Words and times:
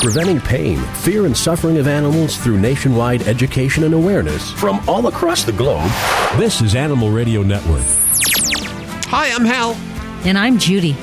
preventing 0.00 0.40
pain, 0.40 0.78
fear, 0.94 1.26
and 1.26 1.36
suffering 1.36 1.76
of 1.76 1.86
animals 1.86 2.38
through 2.38 2.58
nationwide 2.58 3.22
education 3.28 3.84
and 3.84 3.92
awareness 3.92 4.50
from 4.52 4.80
all 4.88 5.06
across 5.08 5.44
the 5.44 5.52
globe. 5.52 5.90
This 6.38 6.62
is 6.62 6.74
Animal 6.74 7.10
Radio 7.10 7.42
Network. 7.42 7.84
Hi, 9.08 9.30
I'm 9.30 9.44
Hal. 9.44 9.72
And 10.24 10.38
I'm 10.38 10.58
Judy. 10.58 10.96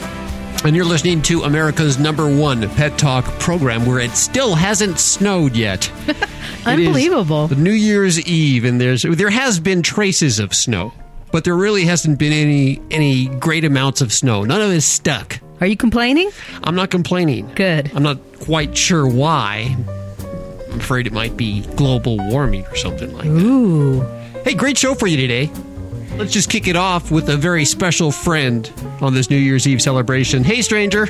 And 0.63 0.75
you're 0.75 0.85
listening 0.85 1.21
to 1.23 1.43
America's 1.43 1.99
number 1.99 2.35
one 2.35 2.67
pet 2.71 2.97
talk 2.97 3.25
program 3.39 3.85
where 3.85 3.99
it 3.99 4.11
still 4.11 4.55
hasn't 4.55 4.99
snowed 4.99 5.55
yet. 5.55 5.91
Unbelievable. 6.65 7.49
New 7.49 7.71
Year's 7.71 8.19
Eve, 8.27 8.65
and 8.65 8.81
there's 8.81 9.03
there 9.03 9.29
has 9.29 9.59
been 9.59 9.83
traces 9.83 10.39
of 10.39 10.55
snow, 10.55 10.91
but 11.31 11.43
there 11.43 11.55
really 11.55 11.85
hasn't 11.85 12.17
been 12.17 12.33
any 12.33 12.81
any 12.89 13.27
great 13.27 13.63
amounts 13.63 14.01
of 14.01 14.11
snow. 14.11 14.43
None 14.43 14.59
of 14.59 14.71
it 14.71 14.75
is 14.77 14.85
stuck. 14.85 15.39
Are 15.59 15.67
you 15.67 15.75
complaining? 15.77 16.29
I'm 16.63 16.75
not 16.75 16.89
complaining. 16.91 17.49
Good. 17.55 17.91
I'm 17.95 18.03
not 18.03 18.17
quite 18.41 18.77
sure 18.77 19.07
why. 19.07 19.75
I'm 20.71 20.79
afraid 20.79 21.07
it 21.07 21.13
might 21.13 21.35
be 21.35 21.61
global 21.75 22.17
warming 22.17 22.65
or 22.67 22.75
something 22.75 23.11
like 23.13 23.23
that. 23.25 23.29
Ooh. 23.43 24.01
Hey, 24.43 24.53
great 24.53 24.77
show 24.77 24.93
for 24.93 25.07
you 25.07 25.17
today. 25.17 25.49
Let's 26.17 26.31
just 26.33 26.49
kick 26.49 26.67
it 26.67 26.75
off 26.75 27.09
with 27.11 27.29
a 27.29 27.37
very 27.37 27.65
special 27.65 28.11
friend 28.11 28.71
on 29.01 29.13
this 29.13 29.29
New 29.29 29.37
Year's 29.37 29.67
Eve 29.67 29.81
celebration. 29.81 30.43
Hey, 30.43 30.61
stranger. 30.61 31.05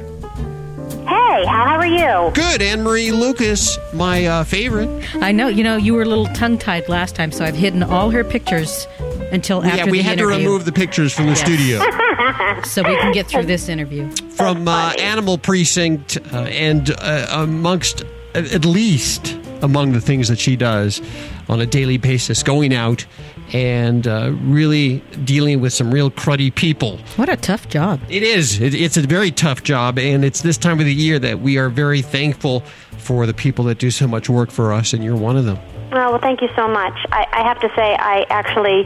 Hey, 1.08 1.46
how 1.46 1.76
are 1.78 1.86
you? 1.86 2.32
Good, 2.34 2.62
Anne 2.62 2.84
Marie 2.84 3.12
Lucas, 3.12 3.78
my 3.94 4.26
uh, 4.26 4.44
favorite. 4.44 4.90
I 5.16 5.32
know. 5.32 5.48
You 5.50 5.64
know, 5.64 5.76
you 5.78 5.94
were 5.94 6.02
a 6.02 6.06
little 6.06 6.26
tongue 6.28 6.58
tied 6.58 6.88
last 6.90 7.16
time, 7.16 7.32
so 7.32 7.44
I've 7.46 7.56
hidden 7.56 7.84
all 7.84 8.10
her 8.12 8.24
pictures 8.24 8.88
until 9.32 9.64
after 9.64 9.70
the 9.70 9.78
city. 9.78 9.78
yeah, 9.78 9.92
we 9.92 9.98
the 10.00 10.04
had 10.04 10.20
interview. 10.20 10.34
to 10.38 10.38
remove 10.44 10.66
the 10.66 10.72
pictures 10.72 11.14
from 11.14 11.26
the 11.26 11.32
Yes. 11.34 11.42
studio. 11.42 11.80
so 12.64 12.84
we 12.84 12.96
can 12.98 13.12
get 13.12 13.28
through 13.28 13.46
this 13.46 13.70
interview. 13.70 14.10
from 14.32 14.68
uh, 14.68 14.94
Animal 15.00 15.38
Precinct, 15.38 16.18
uh, 16.34 16.38
and 16.38 16.92
uh, 17.00 17.28
amongst 17.32 18.04
at 18.34 18.66
least 18.66 19.38
among 19.62 19.94
the 19.94 20.02
things 20.02 20.28
that 20.28 20.38
she 20.40 20.56
does 20.56 21.02
on 21.50 21.60
a 21.60 21.66
daily 21.66 21.98
basis, 21.98 22.44
going 22.44 22.74
out 22.74 23.06
and 23.54 24.08
uh, 24.08 24.32
really 24.42 25.00
dealing 25.24 25.62
with 25.62 25.74
some 25.74 25.94
real 25.94 26.12
cruddy 26.12 26.54
people. 26.54 26.98
What 27.16 27.30
a 27.30 27.38
tough 27.38 27.70
job. 27.70 28.02
It 28.10 28.22
is. 28.22 28.60
It, 28.60 28.76
it's 28.76 28.98
a 28.98 29.02
very 29.02 29.32
tough 29.32 29.64
job, 29.64 29.98
and 29.98 30.26
it's 30.26 30.42
this 30.42 30.58
time 30.58 30.80
of 30.80 30.86
the 30.86 30.94
year 30.94 31.18
that 31.20 31.40
we 31.40 31.58
are 31.58 31.70
very 31.70 32.02
thankful 32.02 32.62
for 32.98 33.26
the 33.26 33.34
people 33.34 33.66
that 33.66 33.78
do 33.78 33.90
so 33.90 34.08
much 34.08 34.30
work 34.30 34.52
for 34.52 34.74
us, 34.74 34.94
and 34.94 35.04
you're 35.04 35.16
one 35.16 35.38
of 35.38 35.46
them. 35.46 35.58
Oh, 35.94 36.12
well, 36.12 36.20
thank 36.20 36.42
you 36.42 36.50
so 36.56 36.68
much. 36.68 36.94
I, 37.14 37.26
I 37.32 37.48
have 37.48 37.60
to 37.62 37.70
say, 37.74 37.96
I 37.96 38.26
actually 38.30 38.84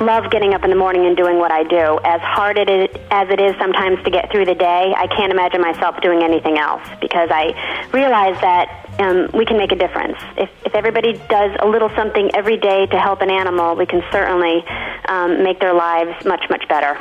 love 0.00 0.30
getting 0.30 0.54
up 0.54 0.64
in 0.64 0.70
the 0.70 0.76
morning 0.76 1.06
and 1.06 1.16
doing 1.16 1.38
what 1.38 1.50
I 1.50 1.62
do. 1.64 1.98
As 2.04 2.20
hard 2.20 2.58
it 2.58 2.68
is, 2.68 2.88
as 3.10 3.28
it 3.30 3.40
is 3.40 3.56
sometimes 3.56 4.02
to 4.04 4.10
get 4.10 4.30
through 4.30 4.46
the 4.46 4.54
day, 4.54 4.94
I 4.96 5.06
can't 5.06 5.32
imagine 5.32 5.60
myself 5.60 6.00
doing 6.00 6.22
anything 6.22 6.58
else 6.58 6.82
because 7.00 7.28
I 7.32 7.88
realize 7.92 8.40
that 8.40 8.80
um, 8.98 9.28
we 9.34 9.44
can 9.44 9.56
make 9.56 9.72
a 9.72 9.76
difference. 9.76 10.16
If, 10.36 10.50
if 10.64 10.74
everybody 10.74 11.14
does 11.28 11.56
a 11.60 11.66
little 11.66 11.90
something 11.90 12.30
every 12.34 12.56
day 12.56 12.86
to 12.86 12.98
help 12.98 13.22
an 13.22 13.30
animal, 13.30 13.74
we 13.74 13.86
can 13.86 14.02
certainly 14.12 14.64
um, 15.08 15.42
make 15.42 15.60
their 15.60 15.74
lives 15.74 16.24
much, 16.24 16.44
much 16.50 16.66
better. 16.68 16.98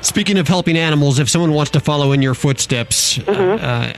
Speaking 0.00 0.38
of 0.38 0.48
helping 0.48 0.76
animals, 0.76 1.18
if 1.18 1.28
someone 1.28 1.52
wants 1.52 1.70
to 1.72 1.80
follow 1.80 2.12
in 2.12 2.22
your 2.22 2.34
footsteps, 2.34 3.18
uh, 3.26 3.32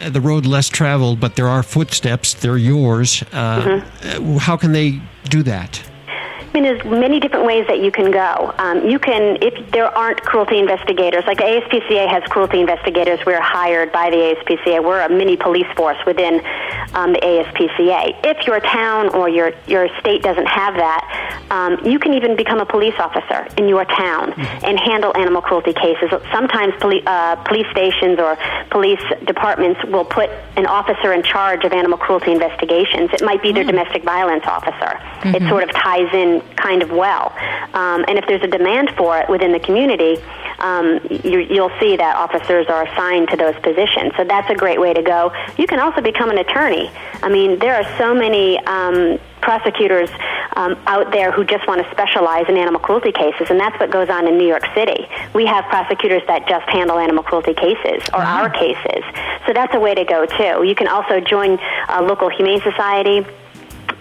uh, 0.03 0.11
the 0.11 0.21
road 0.21 0.47
less 0.47 0.69
traveled, 0.69 1.21
but 1.21 1.37
there 1.37 1.49
are 1.49 1.63
footsteps, 1.63 2.35
they're 2.35 2.57
yours. 2.57 3.23
Uh, 3.33 3.83
uh, 4.03 4.39
How 4.39 4.57
can 4.57 4.73
they 4.73 5.01
do 5.25 5.43
that? 5.43 5.83
I 6.51 6.53
mean, 6.53 6.65
there's 6.65 6.85
many 6.85 7.21
different 7.21 7.47
ways 7.47 7.65
that 7.69 7.79
you 7.79 7.93
can 7.93 8.11
go. 8.11 8.53
Um, 8.59 8.89
you 8.89 8.99
can, 8.99 9.39
if 9.41 9.71
there 9.71 9.87
aren't 9.87 10.21
cruelty 10.23 10.59
investigators, 10.59 11.23
like 11.25 11.39
the 11.39 11.45
ASPCA 11.45 12.09
has 12.09 12.25
cruelty 12.25 12.59
investigators, 12.59 13.21
we're 13.25 13.41
hired 13.41 13.93
by 13.93 14.11
the 14.11 14.17
ASPCA. 14.17 14.83
We're 14.83 15.01
a 15.01 15.09
mini 15.09 15.37
police 15.37 15.69
force 15.77 15.99
within 16.07 16.43
um, 16.95 17.13
the 17.13 17.21
ASPCA. 17.21 18.21
If 18.25 18.47
your 18.47 18.61
town 18.61 19.09
or 19.11 19.29
your, 19.29 19.53
your 19.67 19.89
state 20.01 20.23
doesn't 20.23 20.47
have 20.47 20.75
that, 20.75 21.47
um, 21.51 21.85
you 21.85 21.99
can 21.99 22.15
even 22.15 22.37
become 22.37 22.61
a 22.61 22.67
police 22.67 22.95
officer 22.99 23.47
in 23.57 23.69
your 23.69 23.85
town 23.85 24.33
and 24.65 24.79
handle 24.79 25.17
animal 25.17 25.43
cruelty 25.43 25.73
cases. 25.73 26.11
Sometimes 26.33 26.75
poli- 26.81 27.03
uh, 27.07 27.37
police 27.45 27.67
stations 27.71 28.19
or 28.19 28.37
police 28.71 29.03
departments 29.27 29.83
will 29.85 30.05
put 30.05 30.31
an 30.57 30.67
officer 30.67 31.13
in 31.13 31.23
charge 31.23 31.65
of 31.65 31.73
animal 31.73 31.99
cruelty 31.99 32.33
investigations. 32.33 33.11
It 33.13 33.23
might 33.23 33.43
be 33.43 33.53
their 33.53 33.65
domestic 33.65 34.05
violence 34.05 34.45
officer. 34.47 35.01
It 35.25 35.49
sort 35.49 35.65
of 35.65 35.71
ties 35.73 36.13
in 36.15 36.41
kind 36.57 36.83
of 36.83 36.91
well. 36.91 37.35
Um, 37.75 38.05
and 38.09 38.19
if 38.19 38.27
there's 38.27 38.43
a 38.43 38.49
demand 38.49 38.91
for 38.97 39.19
it 39.19 39.29
within 39.29 39.53
the 39.53 39.61
community, 39.61 40.19
um, 40.61 41.01
you, 41.25 41.41
you'll 41.41 41.73
see 41.81 41.97
that 41.97 42.17
officers 42.17 42.67
are 42.69 42.85
assigned 42.87 43.29
to 43.31 43.37
those 43.37 43.55
positions. 43.61 44.13
So 44.17 44.25
that's 44.25 44.49
a 44.51 44.55
great 44.55 44.81
way 44.81 44.93
to 44.93 45.03
go. 45.03 45.33
You 45.57 45.67
can 45.67 45.81
also 45.81 46.01
become 46.01 46.31
an 46.31 46.39
attorney. 46.39 46.80
I 47.23 47.29
mean, 47.29 47.59
there 47.59 47.75
are 47.75 47.99
so 47.99 48.15
many 48.15 48.59
um, 48.67 49.19
prosecutors 49.43 50.11
um, 50.57 50.77
out 50.87 51.13
there 51.13 51.33
who 51.33 51.45
just 51.45 51.67
want 51.67 51.85
to 51.85 51.91
specialize 51.91 52.47
in 52.49 52.57
animal 52.57 52.81
cruelty 52.81 53.13
cases, 53.13 53.49
and 53.51 53.59
that's 53.59 53.79
what 53.81 53.91
goes 53.91 54.09
on 54.09 54.27
in 54.27 54.39
New 54.39 54.47
York 54.47 54.65
City. 54.75 55.07
We 55.35 55.47
have 55.47 55.65
prosecutors 55.67 56.23
that 56.27 56.49
just 56.49 56.69
handle 56.69 56.99
animal 56.99 57.23
cruelty 57.23 57.55
cases 57.55 58.09
or 58.13 58.21
our 58.21 58.51
cases. 58.51 59.05
So 59.47 59.53
that's 59.53 59.75
a 59.75 59.81
way 59.81 59.95
to 59.95 60.05
go 60.05 60.27
too. 60.27 60.65
You 60.65 60.75
can 60.75 60.89
also 60.89 61.21
join 61.21 61.59
a 61.89 62.03
local 62.03 62.29
humane 62.29 62.61
society 62.61 63.27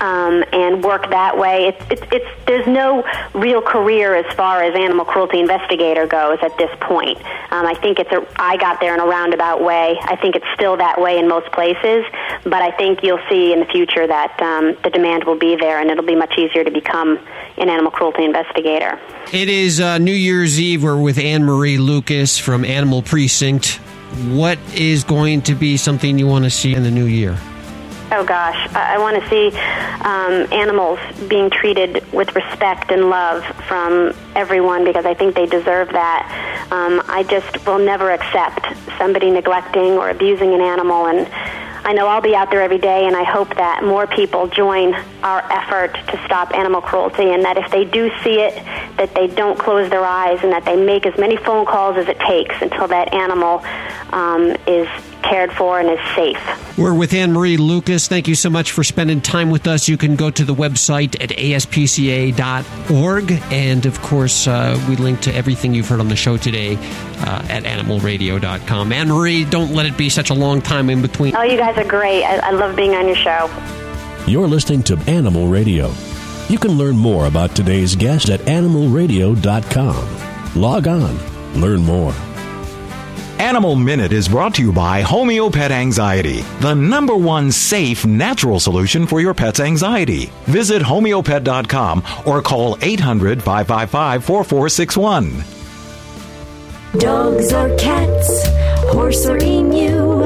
um, 0.01 0.43
and 0.53 0.83
work 0.83 1.09
that 1.09 1.37
way. 1.37 1.67
It's, 1.67 1.85
it's, 1.91 2.11
it's, 2.11 2.45
there's 2.45 2.67
no 2.67 3.03
real 3.33 3.61
career 3.61 4.15
as 4.15 4.25
far 4.35 4.63
as 4.63 4.75
animal 4.75 5.05
cruelty 5.05 5.39
investigator 5.39 6.07
goes 6.07 6.37
at 6.41 6.57
this 6.57 6.71
point. 6.81 7.17
Um, 7.51 7.65
I 7.65 7.75
think 7.75 7.99
it's 7.99 8.11
a, 8.11 8.25
I 8.37 8.57
got 8.57 8.79
there 8.79 8.93
in 8.93 8.99
a 8.99 9.05
roundabout 9.05 9.63
way. 9.63 9.97
I 10.01 10.15
think 10.15 10.35
it's 10.35 10.45
still 10.55 10.77
that 10.77 10.99
way 10.99 11.17
in 11.17 11.27
most 11.27 11.51
places, 11.51 12.05
but 12.43 12.61
I 12.61 12.71
think 12.77 13.03
you'll 13.03 13.21
see 13.29 13.53
in 13.53 13.59
the 13.59 13.65
future 13.65 14.07
that 14.07 14.39
um, 14.41 14.77
the 14.83 14.89
demand 14.89 15.25
will 15.25 15.37
be 15.37 15.55
there 15.55 15.79
and 15.79 15.89
it'll 15.89 16.05
be 16.05 16.15
much 16.15 16.37
easier 16.37 16.63
to 16.63 16.71
become 16.71 17.17
an 17.57 17.69
animal 17.69 17.91
cruelty 17.91 18.23
investigator. 18.23 18.99
It 19.33 19.49
is 19.49 19.79
uh, 19.79 19.97
New 19.97 20.13
Year's 20.13 20.59
Eve. 20.59 20.83
We're 20.83 20.99
with 20.99 21.17
Anne 21.17 21.43
Marie 21.43 21.77
Lucas 21.77 22.37
from 22.37 22.63
Animal 22.65 23.01
Precinct. 23.01 23.79
What 24.29 24.57
is 24.73 25.03
going 25.03 25.43
to 25.43 25.55
be 25.55 25.77
something 25.77 26.17
you 26.17 26.25
want 26.25 26.45
to 26.45 26.49
see 26.49 26.73
in 26.73 26.83
the 26.83 26.91
new 26.91 27.05
year? 27.05 27.37
Oh 28.11 28.25
gosh, 28.25 28.57
I, 28.73 28.95
I 28.95 28.97
want 28.97 29.21
to 29.21 29.29
see 29.29 29.55
um, 30.03 30.51
animals 30.51 30.99
being 31.27 31.51
treated 31.51 32.03
with 32.11 32.33
respect 32.35 32.91
and 32.91 33.09
love 33.09 33.45
from 33.67 34.15
everyone 34.35 34.83
because 34.83 35.05
I 35.05 35.13
think 35.13 35.35
they 35.35 35.45
deserve 35.45 35.89
that. 35.89 36.67
Um, 36.71 37.03
I 37.07 37.21
just 37.23 37.67
will 37.67 37.77
never 37.77 38.09
accept 38.09 38.65
somebody 38.97 39.29
neglecting 39.29 39.93
or 39.93 40.09
abusing 40.09 40.55
an 40.55 40.61
animal, 40.61 41.05
and 41.05 41.27
I 41.85 41.93
know 41.93 42.07
I'll 42.07 42.21
be 42.21 42.35
out 42.35 42.49
there 42.49 42.63
every 42.63 42.79
day, 42.79 43.05
and 43.05 43.15
I 43.15 43.23
hope 43.23 43.55
that 43.55 43.83
more 43.83 44.07
people 44.07 44.47
join 44.47 44.95
our 45.21 45.41
effort 45.51 45.93
to 45.93 46.25
stop 46.25 46.51
animal 46.53 46.81
cruelty, 46.81 47.31
and 47.31 47.45
that 47.45 47.57
if 47.57 47.69
they 47.69 47.85
do 47.85 48.09
see 48.23 48.39
it, 48.41 48.55
that 48.97 49.13
they 49.13 49.27
don't 49.27 49.57
close 49.57 49.87
their 49.91 50.03
eyes, 50.03 50.39
and 50.41 50.51
that 50.51 50.65
they 50.65 50.75
make 50.75 51.05
as 51.05 51.17
many 51.19 51.37
phone 51.37 51.65
calls 51.65 51.95
as 51.95 52.07
it 52.07 52.19
takes 52.19 52.59
until 52.61 52.87
that 52.87 53.13
animal 53.13 53.63
um, 54.13 54.55
is 54.67 54.87
cared 55.23 55.51
for 55.53 55.79
and 55.79 55.89
is 55.89 55.99
safe. 56.15 56.77
We're 56.77 56.93
with 56.93 57.13
Anne 57.13 57.33
Marie 57.33 57.57
Lucas. 57.57 58.07
Thank 58.07 58.27
you 58.27 58.35
so 58.35 58.49
much 58.49 58.71
for 58.71 58.83
spending 58.83 59.21
time 59.21 59.49
with 59.49 59.67
us. 59.67 59.87
You 59.87 59.97
can 59.97 60.15
go 60.15 60.29
to 60.29 60.45
the 60.45 60.55
website 60.55 61.21
at 61.21 61.29
aspca.org. 61.29 63.31
And 63.51 63.85
of 63.85 64.01
course, 64.01 64.47
uh, 64.47 64.83
we 64.87 64.95
link 64.95 65.19
to 65.21 65.35
everything 65.35 65.73
you've 65.73 65.89
heard 65.89 65.99
on 65.99 66.07
the 66.07 66.15
show 66.15 66.37
today 66.37 66.75
uh, 66.77 67.45
at 67.49 67.63
animalradio.com. 67.63 68.93
Anne 68.93 69.09
Marie, 69.09 69.45
don't 69.45 69.73
let 69.73 69.85
it 69.85 69.97
be 69.97 70.09
such 70.09 70.29
a 70.29 70.33
long 70.33 70.61
time 70.61 70.89
in 70.89 71.01
between. 71.01 71.35
Oh, 71.35 71.43
you 71.43 71.57
guys 71.57 71.77
are 71.77 71.87
great. 71.87 72.23
I, 72.23 72.37
I 72.37 72.51
love 72.51 72.75
being 72.75 72.95
on 72.95 73.07
your 73.07 73.15
show. 73.15 73.49
You're 74.27 74.47
listening 74.47 74.83
to 74.83 74.97
Animal 75.07 75.47
Radio. 75.47 75.91
You 76.49 76.57
can 76.57 76.77
learn 76.77 76.97
more 76.97 77.27
about 77.27 77.55
today's 77.55 77.95
guest 77.95 78.29
at 78.29 78.39
animalradio.com. 78.41 80.59
Log 80.59 80.87
on, 80.87 81.61
learn 81.61 81.81
more. 81.81 82.13
Animal 83.39 83.77
Minute 83.77 84.11
is 84.11 84.27
brought 84.27 84.55
to 84.55 84.61
you 84.61 84.73
by 84.73 85.01
Homeopet 85.01 85.71
Anxiety, 85.71 86.41
the 86.59 86.73
number 86.73 87.15
one 87.15 87.53
safe 87.53 88.05
natural 88.05 88.59
solution 88.59 89.07
for 89.07 89.21
your 89.21 89.33
pet's 89.33 89.61
anxiety. 89.61 90.29
Visit 90.43 90.81
homeopet.com 90.81 92.03
or 92.25 92.41
call 92.41 92.77
800 92.81 93.41
555 93.41 94.25
4461. 94.25 95.43
Dogs 96.99 97.53
or 97.53 97.77
cats, 97.77 98.47
horse 98.91 99.25
or 99.25 99.37
emu, 99.37 100.23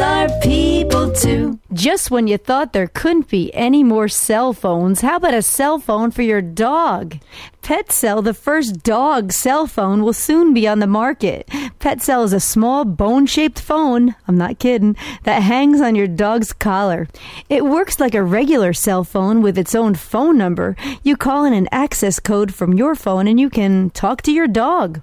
are 0.00 0.28
people 0.40 1.12
too. 1.12 1.58
Just 1.72 2.10
when 2.10 2.26
you 2.26 2.36
thought 2.36 2.72
there 2.72 2.88
couldn't 2.88 3.28
be 3.28 3.54
any 3.54 3.84
more 3.84 4.08
cell 4.08 4.52
phones, 4.52 5.02
how 5.02 5.16
about 5.16 5.34
a 5.34 5.42
cell 5.42 5.78
phone 5.78 6.10
for 6.10 6.22
your 6.22 6.42
dog? 6.42 7.18
PetCell, 7.62 8.24
the 8.24 8.34
first 8.34 8.82
dog 8.82 9.32
cell 9.32 9.66
phone, 9.66 10.02
will 10.02 10.12
soon 10.12 10.52
be 10.54 10.66
on 10.66 10.78
the 10.78 10.86
market. 10.86 11.46
PetCell 11.78 12.24
is 12.24 12.32
a 12.32 12.40
small 12.40 12.84
bone 12.84 13.26
shaped 13.26 13.60
phone, 13.60 14.14
I'm 14.26 14.36
not 14.36 14.58
kidding, 14.58 14.96
that 15.24 15.42
hangs 15.42 15.80
on 15.80 15.94
your 15.94 16.08
dog's 16.08 16.52
collar. 16.52 17.06
It 17.48 17.64
works 17.64 18.00
like 18.00 18.14
a 18.14 18.22
regular 18.22 18.72
cell 18.72 19.04
phone 19.04 19.42
with 19.42 19.58
its 19.58 19.74
own 19.74 19.94
phone 19.94 20.36
number. 20.36 20.76
You 21.02 21.16
call 21.16 21.44
in 21.44 21.52
an 21.52 21.68
access 21.70 22.18
code 22.18 22.52
from 22.54 22.74
your 22.74 22.94
phone 22.94 23.28
and 23.28 23.38
you 23.38 23.50
can 23.50 23.90
talk 23.90 24.22
to 24.22 24.32
your 24.32 24.48
dog. 24.48 25.00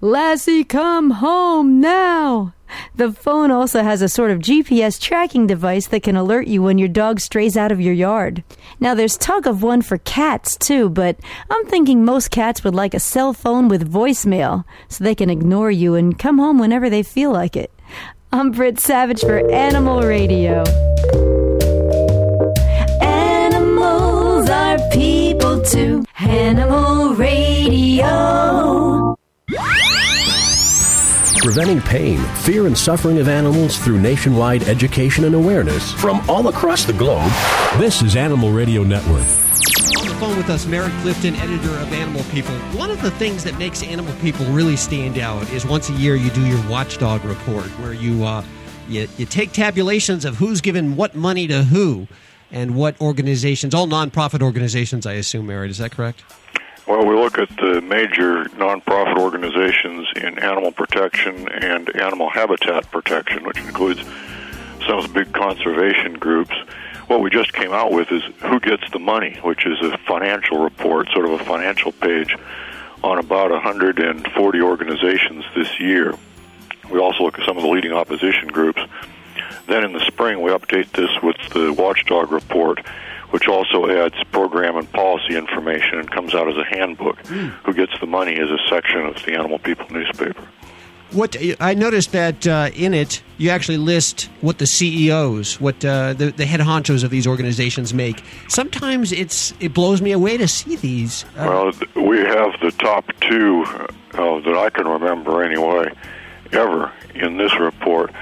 Lassie, 0.00 0.64
come 0.64 1.10
home 1.10 1.80
now. 1.80 2.54
The 2.96 3.12
phone 3.12 3.50
also 3.50 3.82
has 3.82 4.02
a 4.02 4.08
sort 4.08 4.30
of 4.30 4.40
GPS 4.40 5.00
tracking 5.00 5.46
device 5.46 5.86
that 5.88 6.02
can 6.02 6.16
alert 6.16 6.46
you 6.46 6.62
when 6.62 6.78
your 6.78 6.88
dog 6.88 7.20
strays 7.20 7.56
out 7.56 7.72
of 7.72 7.80
your 7.80 7.94
yard. 7.94 8.42
Now, 8.80 8.94
there's 8.94 9.16
talk 9.16 9.46
of 9.46 9.62
one 9.62 9.82
for 9.82 9.98
cats 9.98 10.56
too, 10.56 10.88
but 10.88 11.18
I'm 11.50 11.64
thinking 11.66 12.04
most 12.04 12.30
cats 12.30 12.64
would 12.64 12.74
like 12.74 12.94
a 12.94 13.00
cell 13.00 13.32
phone 13.32 13.68
with 13.68 13.90
voicemail 13.90 14.64
so 14.88 15.02
they 15.02 15.14
can 15.14 15.30
ignore 15.30 15.70
you 15.70 15.94
and 15.94 16.18
come 16.18 16.38
home 16.38 16.58
whenever 16.58 16.90
they 16.90 17.02
feel 17.02 17.32
like 17.32 17.56
it. 17.56 17.72
I'm 18.32 18.50
Britt 18.50 18.78
Savage 18.78 19.22
for 19.22 19.50
Animal 19.50 20.02
Radio. 20.02 20.62
Animals 23.00 24.50
are 24.50 24.78
people 24.90 25.62
too. 25.62 26.04
Animal 26.18 27.14
Radio. 27.14 29.17
Preventing 31.38 31.80
pain, 31.80 32.18
fear, 32.42 32.66
and 32.66 32.76
suffering 32.76 33.18
of 33.18 33.28
animals 33.28 33.78
through 33.78 33.98
nationwide 33.98 34.64
education 34.64 35.24
and 35.24 35.34
awareness 35.34 35.92
from 35.92 36.20
all 36.28 36.48
across 36.48 36.84
the 36.84 36.92
globe. 36.92 37.32
This 37.78 38.02
is 38.02 38.14
Animal 38.14 38.52
Radio 38.52 38.82
Network. 38.82 39.24
On 40.00 40.06
the 40.06 40.14
phone 40.20 40.36
with 40.36 40.50
us, 40.50 40.66
Merritt 40.66 40.92
Clifton, 41.00 41.34
editor 41.36 41.70
of 41.70 41.90
Animal 41.94 42.24
People. 42.24 42.54
One 42.76 42.90
of 42.90 43.00
the 43.00 43.10
things 43.12 43.42
that 43.44 43.58
makes 43.58 43.82
Animal 43.82 44.14
People 44.20 44.44
really 44.46 44.76
stand 44.76 45.16
out 45.18 45.50
is 45.50 45.64
once 45.64 45.88
a 45.88 45.94
year 45.94 46.14
you 46.14 46.28
do 46.30 46.44
your 46.46 46.62
watchdog 46.68 47.24
report, 47.24 47.64
where 47.80 47.94
you 47.94 48.26
uh, 48.26 48.44
you, 48.86 49.08
you 49.16 49.24
take 49.24 49.52
tabulations 49.52 50.26
of 50.26 50.36
who's 50.36 50.60
given 50.60 50.94
what 50.94 51.14
money 51.14 51.46
to 51.46 51.62
who, 51.64 52.06
and 52.50 52.74
what 52.74 53.00
organizations, 53.00 53.74
all 53.74 53.86
nonprofit 53.86 54.42
organizations, 54.42 55.06
I 55.06 55.14
assume, 55.14 55.46
Merritt. 55.46 55.70
Is 55.70 55.78
that 55.78 55.92
correct? 55.92 56.22
Well, 56.88 57.04
we 57.04 57.14
look 57.14 57.38
at 57.38 57.50
the 57.50 57.82
major 57.82 58.44
nonprofit 58.56 59.18
organizations 59.18 60.08
in 60.16 60.38
animal 60.38 60.72
protection 60.72 61.46
and 61.46 61.94
animal 61.94 62.30
habitat 62.30 62.90
protection, 62.90 63.44
which 63.44 63.58
includes 63.58 64.02
some 64.86 65.12
big 65.12 65.30
conservation 65.34 66.14
groups. 66.14 66.56
What 67.08 67.20
we 67.20 67.28
just 67.28 67.52
came 67.52 67.74
out 67.74 67.92
with 67.92 68.10
is 68.10 68.22
who 68.40 68.58
gets 68.58 68.90
the 68.90 68.98
money, 68.98 69.38
which 69.42 69.66
is 69.66 69.78
a 69.82 69.98
financial 69.98 70.60
report, 70.60 71.10
sort 71.12 71.26
of 71.26 71.32
a 71.32 71.44
financial 71.44 71.92
page 71.92 72.34
on 73.04 73.18
about 73.18 73.50
140 73.50 74.60
organizations 74.62 75.44
this 75.54 75.78
year. 75.78 76.14
We 76.90 76.98
also 77.00 77.22
look 77.22 77.38
at 77.38 77.44
some 77.44 77.58
of 77.58 77.64
the 77.64 77.68
leading 77.68 77.92
opposition 77.92 78.48
groups. 78.48 78.80
Then 79.66 79.84
in 79.84 79.92
the 79.92 80.06
spring, 80.06 80.40
we 80.40 80.52
update 80.52 80.90
this 80.92 81.10
with 81.22 81.36
the 81.50 81.70
watchdog 81.70 82.32
report, 82.32 82.80
which 83.30 83.48
also 83.48 83.88
adds 83.88 84.14
program 84.32 84.76
and 84.76 84.90
policy 84.92 85.36
information 85.36 85.98
and 85.98 86.10
comes 86.10 86.34
out 86.34 86.48
as 86.48 86.56
a 86.56 86.64
handbook. 86.64 87.18
Who 87.26 87.72
gets 87.74 87.92
the 88.00 88.06
money 88.06 88.32
is 88.34 88.50
a 88.50 88.58
section 88.68 89.06
of 89.06 89.14
the 89.24 89.34
Animal 89.34 89.58
People 89.58 89.86
newspaper. 89.90 90.42
What 91.10 91.36
I 91.58 91.72
noticed 91.72 92.12
that 92.12 92.46
uh, 92.46 92.68
in 92.74 92.92
it, 92.92 93.22
you 93.38 93.48
actually 93.48 93.78
list 93.78 94.28
what 94.42 94.58
the 94.58 94.66
CEOs, 94.66 95.58
what 95.58 95.82
uh, 95.82 96.12
the, 96.12 96.32
the 96.32 96.44
head 96.44 96.60
honchos 96.60 97.02
of 97.02 97.08
these 97.08 97.26
organizations 97.26 97.94
make. 97.94 98.22
Sometimes 98.48 99.10
it's 99.10 99.54
it 99.58 99.72
blows 99.72 100.02
me 100.02 100.12
away 100.12 100.36
to 100.36 100.46
see 100.46 100.76
these. 100.76 101.24
Uh, 101.36 101.72
Well, 101.94 102.06
we 102.06 102.18
have 102.18 102.60
the 102.60 102.72
top 102.78 103.06
two 103.22 103.64
uh, 103.66 104.40
that 104.40 104.54
I 104.58 104.68
can 104.68 104.86
remember 104.86 105.42
anyway, 105.42 105.90
ever 106.52 106.92
in 107.14 107.38
this 107.38 107.58
report. 107.58 108.12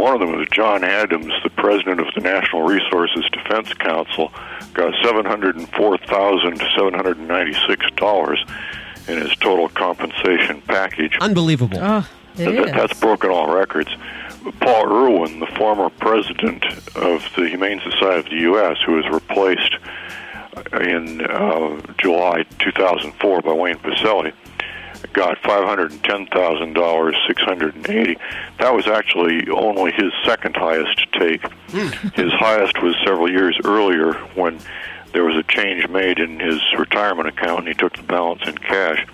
One 0.00 0.14
of 0.14 0.20
them 0.20 0.32
was 0.38 0.48
John 0.50 0.82
Adams, 0.82 1.30
the 1.44 1.50
president 1.50 2.00
of 2.00 2.06
the 2.14 2.22
National 2.22 2.62
Resources 2.62 3.22
Defense 3.32 3.74
Council, 3.74 4.32
got 4.72 4.94
seven 5.04 5.26
hundred 5.26 5.56
and 5.56 5.68
four 5.74 5.98
thousand 5.98 6.56
seven 6.74 6.94
hundred 6.94 7.18
and 7.18 7.28
ninety-six 7.28 7.84
dollars 7.96 8.42
in 9.08 9.18
his 9.18 9.34
total 9.36 9.68
compensation 9.68 10.62
package. 10.62 11.16
unbelievable. 11.20 11.78
Oh, 11.80 12.08
it 12.36 12.44
That- 12.44 12.68
is. 12.68 12.72
That's 12.72 12.98
broken 13.00 13.30
all 13.30 13.52
records. 13.52 13.90
Paul 14.60 14.86
Irwin, 14.90 15.38
the 15.40 15.46
former 15.58 15.90
president 15.90 16.64
of 16.96 17.22
the 17.36 17.46
Humane 17.48 17.80
Society 17.80 18.18
of 18.20 18.24
the 18.30 18.36
U.S., 18.36 18.78
who 18.86 18.92
was 18.94 19.06
replaced 19.10 19.74
in 20.80 21.20
uh, 21.26 21.78
July 21.98 22.44
2004 22.58 23.42
by 23.42 23.52
Wayne 23.52 23.76
Pacelle, 23.76 24.32
got 25.12 25.38
five 25.38 25.64
hundred 25.64 25.92
and 25.92 26.04
ten 26.04 26.26
thousand 26.26 26.74
dollars, 26.74 27.16
six 27.26 27.42
hundred 27.42 27.74
and 27.74 27.88
eighty. 27.88 28.16
That 28.58 28.74
was 28.74 28.86
actually 28.86 29.48
only 29.50 29.92
his 29.92 30.12
second 30.24 30.56
highest 30.56 31.06
take. 31.12 31.42
his 32.14 32.32
highest 32.32 32.82
was 32.82 32.94
several 33.04 33.30
years 33.30 33.58
earlier 33.64 34.14
when 34.34 34.60
there 35.12 35.24
was 35.24 35.36
a 35.36 35.42
change 35.44 35.88
made 35.88 36.18
in 36.18 36.38
his 36.38 36.60
retirement 36.78 37.28
account, 37.28 37.60
and 37.60 37.68
he 37.68 37.74
took 37.74 37.96
the 37.96 38.02
balance 38.02 38.42
in 38.46 38.56
cash. 38.58 39.06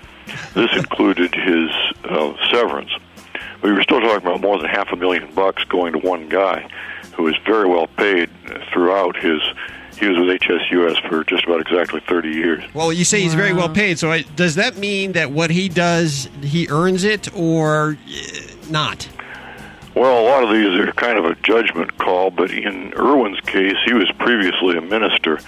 This 0.55 0.71
included 0.77 1.35
his 1.35 1.71
uh, 2.05 2.35
severance. 2.51 2.91
We 3.63 3.73
were 3.73 3.83
still 3.83 4.01
talking 4.01 4.27
about 4.27 4.41
more 4.41 4.59
than 4.59 4.69
half 4.69 4.93
a 4.93 4.97
million 4.97 5.33
bucks 5.35 5.65
going 5.65 5.93
to 5.93 5.99
one 5.99 6.29
guy 6.29 6.69
who 7.15 7.25
was 7.25 7.37
very 7.47 7.69
well 7.69 7.87
paid 7.87 8.31
throughout 8.73 9.17
his. 9.17 9.41
He 9.99 10.07
was 10.09 10.19
with 10.19 10.29
HSUS 10.41 11.09
for 11.09 11.25
just 11.25 11.45
about 11.45 11.61
exactly 11.61 12.01
30 12.01 12.29
years. 12.29 12.65
Well, 12.75 12.93
you 12.93 13.05
say 13.05 13.21
he's 13.21 13.35
very 13.35 13.53
well 13.53 13.69
paid. 13.71 13.99
So 13.99 14.13
I, 14.13 14.23
does 14.23 14.57
that 14.57 14.77
mean 14.77 15.13
that 15.13 15.31
what 15.31 15.51
he 15.51 15.69
does, 15.69 16.29
he 16.43 16.69
earns 16.69 17.05
it 17.05 17.35
or 17.35 17.97
uh, 18.07 18.71
not? 18.71 19.09
Well, 19.95 20.21
a 20.21 20.27
lot 20.29 20.45
of 20.45 20.51
these 20.51 20.79
are 20.79 20.93
kind 20.93 21.19
of 21.19 21.25
a 21.25 21.35
judgment 21.37 21.97
call, 21.97 22.31
but 22.31 22.51
in 22.51 22.93
Irwin's 22.93 23.41
case, 23.41 23.77
he 23.87 23.95
was 23.95 24.11
previously 24.19 24.77
a 24.77 24.83
minister. 24.83 25.41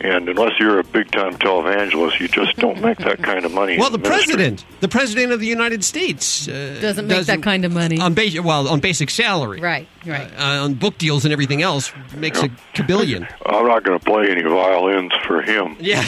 And 0.00 0.28
unless 0.28 0.58
you're 0.60 0.78
a 0.78 0.84
big 0.84 1.10
time 1.10 1.34
televangelist, 1.38 2.20
you 2.20 2.28
just 2.28 2.56
don't 2.56 2.80
make 2.82 2.98
that 2.98 3.22
kind 3.22 3.44
of 3.46 3.52
money. 3.52 3.78
Well, 3.78 3.86
in 3.86 3.92
the 3.92 3.98
ministry. 3.98 4.34
president, 4.34 4.64
the 4.80 4.88
president 4.88 5.32
of 5.32 5.40
the 5.40 5.46
United 5.46 5.82
States, 5.82 6.46
uh, 6.48 6.78
Doesn't 6.80 7.06
make 7.06 7.24
that 7.26 7.42
kind 7.42 7.64
of 7.64 7.72
money. 7.72 7.98
on 7.98 8.12
basic. 8.12 8.44
Well, 8.44 8.68
on 8.68 8.80
basic 8.80 9.08
salary, 9.08 9.60
Right, 9.60 9.88
right. 10.04 10.30
Uh, 10.38 10.64
on 10.64 10.74
book 10.74 10.98
deals 10.98 11.24
and 11.24 11.32
everything 11.32 11.62
else, 11.62 11.92
makes 12.14 12.42
a 12.42 12.50
cabillion. 12.74 13.26
I'm 13.46 13.66
not 13.66 13.84
going 13.84 13.98
to 13.98 14.04
play 14.04 14.30
any 14.30 14.42
violins 14.42 15.12
for 15.26 15.40
him. 15.40 15.76
Yeah. 15.80 16.02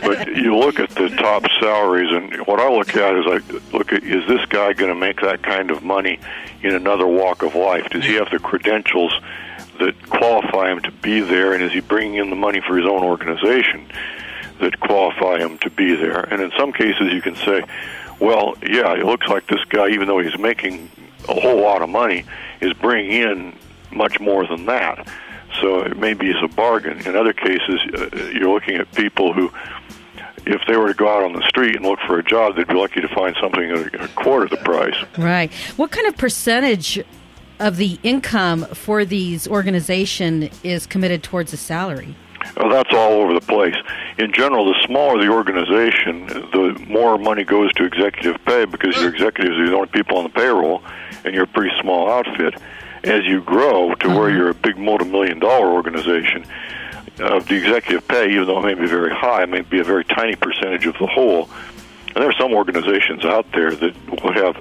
but 0.02 0.28
you 0.34 0.56
look 0.56 0.80
at 0.80 0.90
the 0.90 1.10
top 1.10 1.44
salaries, 1.60 2.10
and 2.12 2.46
what 2.46 2.60
I 2.60 2.68
look 2.70 2.96
at 2.96 3.14
is 3.16 3.24
I 3.26 3.76
look 3.76 3.92
at 3.92 4.02
is 4.04 4.26
this 4.26 4.44
guy 4.46 4.72
going 4.72 4.92
to 4.92 4.98
make 4.98 5.20
that 5.20 5.42
kind 5.42 5.70
of 5.70 5.82
money 5.82 6.18
in 6.62 6.74
another 6.74 7.06
walk 7.06 7.42
of 7.42 7.54
life? 7.54 7.90
Does 7.90 8.04
he 8.04 8.14
have 8.14 8.30
the 8.30 8.38
credentials 8.38 9.12
that 9.78 10.08
qualify 10.08 10.70
him 10.70 10.80
to 10.80 10.90
be 10.90 11.20
there, 11.20 11.52
and 11.52 11.62
is 11.62 11.72
he 11.72 11.80
bringing 11.80 12.16
in 12.16 12.30
the 12.30 12.36
money 12.36 12.60
for 12.60 12.76
his 12.76 12.86
own 12.86 13.02
organization 13.02 13.86
that 14.60 14.78
qualify 14.80 15.38
him 15.38 15.58
to 15.58 15.70
be 15.70 15.94
there? 15.94 16.20
And 16.20 16.42
in 16.42 16.52
some 16.58 16.72
cases, 16.72 17.12
you 17.12 17.20
can 17.20 17.36
say, 17.36 17.64
well, 18.20 18.54
yeah, 18.62 18.94
it 18.94 19.04
looks 19.04 19.26
like 19.28 19.46
this 19.48 19.64
guy, 19.68 19.88
even 19.88 20.06
though 20.06 20.20
he's 20.20 20.38
making 20.38 20.90
a 21.28 21.40
whole 21.40 21.60
lot 21.60 21.82
of 21.82 21.88
money, 21.88 22.24
is 22.60 22.72
bringing 22.74 23.12
in 23.12 23.56
much 23.92 24.20
more 24.20 24.46
than 24.46 24.66
that. 24.66 25.08
So 25.60 25.80
it 25.82 25.96
maybe 25.96 26.30
it's 26.30 26.42
a 26.42 26.54
bargain. 26.54 27.00
In 27.06 27.16
other 27.16 27.32
cases, 27.32 27.80
uh, 27.94 28.30
you're 28.32 28.52
looking 28.52 28.76
at 28.76 28.92
people 28.94 29.32
who, 29.32 29.52
if 30.46 30.60
they 30.66 30.76
were 30.76 30.88
to 30.88 30.94
go 30.94 31.08
out 31.08 31.22
on 31.22 31.32
the 31.32 31.46
street 31.48 31.76
and 31.76 31.84
look 31.84 32.00
for 32.06 32.18
a 32.18 32.24
job, 32.24 32.56
they'd 32.56 32.66
be 32.66 32.74
lucky 32.74 33.00
to 33.00 33.08
find 33.08 33.36
something 33.40 33.70
at 33.70 33.94
a 33.94 34.08
quarter 34.08 34.48
the 34.48 34.62
price. 34.62 34.96
Right. 35.16 35.52
What 35.76 35.90
kind 35.90 36.06
of 36.08 36.16
percentage 36.16 37.02
of 37.64 37.78
the 37.78 37.98
income 38.02 38.66
for 38.74 39.06
these 39.06 39.48
organization 39.48 40.50
is 40.62 40.86
committed 40.86 41.22
towards 41.22 41.50
a 41.54 41.56
salary? 41.56 42.14
Well, 42.58 42.68
that's 42.68 42.92
all 42.92 43.22
over 43.22 43.32
the 43.32 43.40
place. 43.40 43.74
In 44.18 44.32
general, 44.32 44.66
the 44.66 44.78
smaller 44.84 45.18
the 45.18 45.32
organization, 45.32 46.26
the 46.26 46.76
more 46.86 47.16
money 47.16 47.42
goes 47.42 47.72
to 47.74 47.84
executive 47.84 48.36
pay 48.44 48.66
because 48.66 48.94
your 48.96 49.08
executives 49.08 49.56
are 49.58 49.66
the 49.66 49.74
only 49.74 49.88
people 49.88 50.18
on 50.18 50.24
the 50.24 50.30
payroll, 50.30 50.82
and 51.24 51.34
you're 51.34 51.44
a 51.44 51.48
pretty 51.48 51.74
small 51.80 52.10
outfit. 52.10 52.54
As 53.02 53.24
you 53.24 53.40
grow 53.40 53.94
to 53.94 54.08
where 54.08 54.30
you're 54.30 54.50
a 54.50 54.54
big 54.54 54.76
multi-million 54.76 55.38
dollar 55.38 55.68
organization, 55.68 56.44
uh, 57.18 57.40
the 57.40 57.54
executive 57.54 58.06
pay, 58.08 58.30
even 58.30 58.46
though 58.46 58.58
it 58.58 58.74
may 58.74 58.74
be 58.74 58.86
very 58.86 59.14
high, 59.14 59.46
may 59.46 59.62
be 59.62 59.80
a 59.80 59.84
very 59.84 60.04
tiny 60.04 60.36
percentage 60.36 60.84
of 60.84 60.94
the 60.98 61.06
whole. 61.06 61.48
And 62.08 62.16
there 62.16 62.28
are 62.28 62.38
some 62.38 62.52
organizations 62.52 63.24
out 63.24 63.46
there 63.52 63.74
that 63.74 63.94
will 64.10 64.32
have 64.32 64.56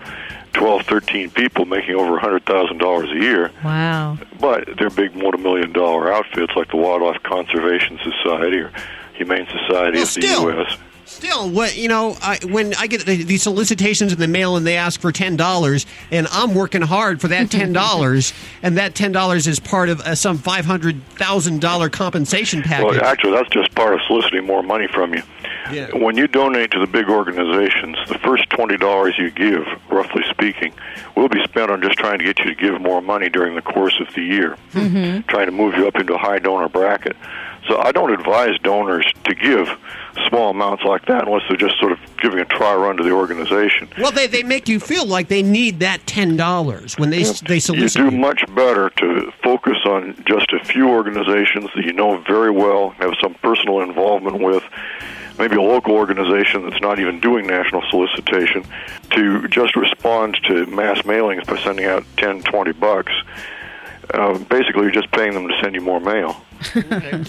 12, 0.53 0.85
13 0.85 1.29
people 1.31 1.65
making 1.65 1.95
over 1.95 2.17
$100,000 2.19 3.11
a 3.11 3.19
year 3.21 3.51
Wow. 3.63 4.17
but 4.39 4.67
they're 4.77 4.89
big 4.89 5.15
multi-million 5.15 5.71
dollar 5.73 6.11
outfits 6.13 6.53
like 6.55 6.69
the 6.69 6.77
Wildlife 6.77 7.21
Conservation 7.23 7.99
Society 8.03 8.57
or 8.57 8.71
Humane 9.15 9.45
Society 9.47 9.97
Well, 9.97 10.03
of 10.03 10.13
the 10.13 10.21
still. 10.21 10.51
U.S. 10.53 10.77
Still, 11.05 11.49
what 11.49 11.75
you 11.77 11.89
know, 11.89 12.15
I, 12.21 12.39
when 12.45 12.73
I 12.75 12.87
get 12.87 13.05
the- 13.05 13.23
these 13.23 13.43
solicitations 13.43 14.13
in 14.13 14.19
the 14.19 14.27
mail 14.27 14.55
and 14.55 14.65
they 14.65 14.77
ask 14.77 14.99
for 15.01 15.11
ten 15.11 15.35
dollars, 15.35 15.85
and 16.11 16.27
I'm 16.31 16.55
working 16.55 16.81
hard 16.81 17.19
for 17.21 17.27
that 17.27 17.51
ten 17.51 17.73
dollars, 17.73 18.33
and 18.63 18.77
that 18.77 18.95
ten 18.95 19.11
dollars 19.11 19.45
is 19.45 19.59
part 19.59 19.89
of 19.89 19.99
uh, 20.01 20.15
some 20.15 20.37
five 20.37 20.65
hundred 20.65 21.03
thousand 21.09 21.59
dollar 21.61 21.89
compensation 21.89 22.63
package. 22.63 22.95
Well, 22.95 23.03
actually, 23.03 23.33
that's 23.33 23.49
just 23.49 23.75
part 23.75 23.93
of 23.93 23.99
soliciting 24.07 24.45
more 24.45 24.63
money 24.63 24.87
from 24.87 25.13
you. 25.13 25.21
Yeah. 25.71 25.95
When 25.95 26.17
you 26.17 26.27
donate 26.27 26.71
to 26.71 26.79
the 26.79 26.87
big 26.87 27.09
organizations, 27.09 27.97
the 28.07 28.17
first 28.19 28.49
twenty 28.49 28.77
dollars 28.77 29.15
you 29.17 29.31
give, 29.31 29.65
roughly 29.89 30.23
speaking, 30.29 30.73
will 31.15 31.29
be 31.29 31.43
spent 31.43 31.71
on 31.71 31.81
just 31.81 31.97
trying 31.97 32.19
to 32.19 32.25
get 32.25 32.39
you 32.39 32.45
to 32.45 32.55
give 32.55 32.81
more 32.81 33.01
money 33.01 33.29
during 33.29 33.55
the 33.55 33.61
course 33.61 33.99
of 33.99 34.13
the 34.13 34.21
year, 34.21 34.57
mm-hmm. 34.73 35.27
trying 35.27 35.45
to 35.45 35.51
move 35.51 35.75
you 35.75 35.87
up 35.87 35.95
into 35.95 36.15
a 36.15 36.17
high 36.17 36.39
donor 36.39 36.69
bracket. 36.69 37.15
So 37.67 37.79
I 37.79 37.91
don't 37.91 38.11
advise 38.11 38.59
donors 38.59 39.05
to 39.23 39.35
give 39.35 39.69
small 40.27 40.49
amounts 40.49 40.83
like 40.83 41.05
that 41.05 41.27
unless 41.27 41.43
they're 41.47 41.57
just 41.57 41.79
sort 41.79 41.93
of 41.93 41.99
giving 42.17 42.39
a 42.39 42.45
try 42.45 42.75
run 42.75 42.97
to 42.97 43.03
the 43.03 43.11
organization. 43.11 43.89
Well, 43.97 44.11
they, 44.11 44.27
they 44.27 44.43
make 44.43 44.67
you 44.67 44.79
feel 44.79 45.05
like 45.05 45.29
they 45.29 45.43
need 45.43 45.79
that 45.79 46.05
ten 46.05 46.35
dollars 46.35 46.97
when 46.97 47.09
they 47.09 47.23
they 47.23 47.59
solicit. 47.59 48.03
You 48.03 48.11
do 48.11 48.17
much 48.17 48.43
better 48.53 48.89
to 48.89 49.31
focus 49.41 49.77
on 49.85 50.21
just 50.25 50.51
a 50.51 50.63
few 50.65 50.89
organizations 50.89 51.69
that 51.75 51.85
you 51.85 51.93
know 51.93 52.17
very 52.27 52.51
well, 52.51 52.91
have 52.91 53.13
some 53.21 53.33
personal 53.35 53.81
involvement 53.81 54.41
with, 54.41 54.63
maybe 55.37 55.55
a 55.55 55.61
local 55.61 55.93
organization 55.93 56.67
that's 56.69 56.81
not 56.81 56.99
even 56.99 57.19
doing 57.19 57.47
national 57.47 57.81
solicitation, 57.89 58.65
to 59.11 59.47
just 59.47 59.75
respond 59.75 60.39
to 60.47 60.65
mass 60.67 61.01
mailings 61.03 61.45
by 61.45 61.57
sending 61.61 61.85
out 61.85 62.05
10, 62.17 62.43
20 62.43 62.71
bucks. 62.73 63.11
Uh, 64.13 64.37
basically, 64.37 64.83
you're 64.83 64.91
just 64.91 65.11
paying 65.11 65.33
them 65.33 65.47
to 65.47 65.53
send 65.61 65.75
you 65.75 65.81
more 65.81 65.99
mail. 65.99 66.43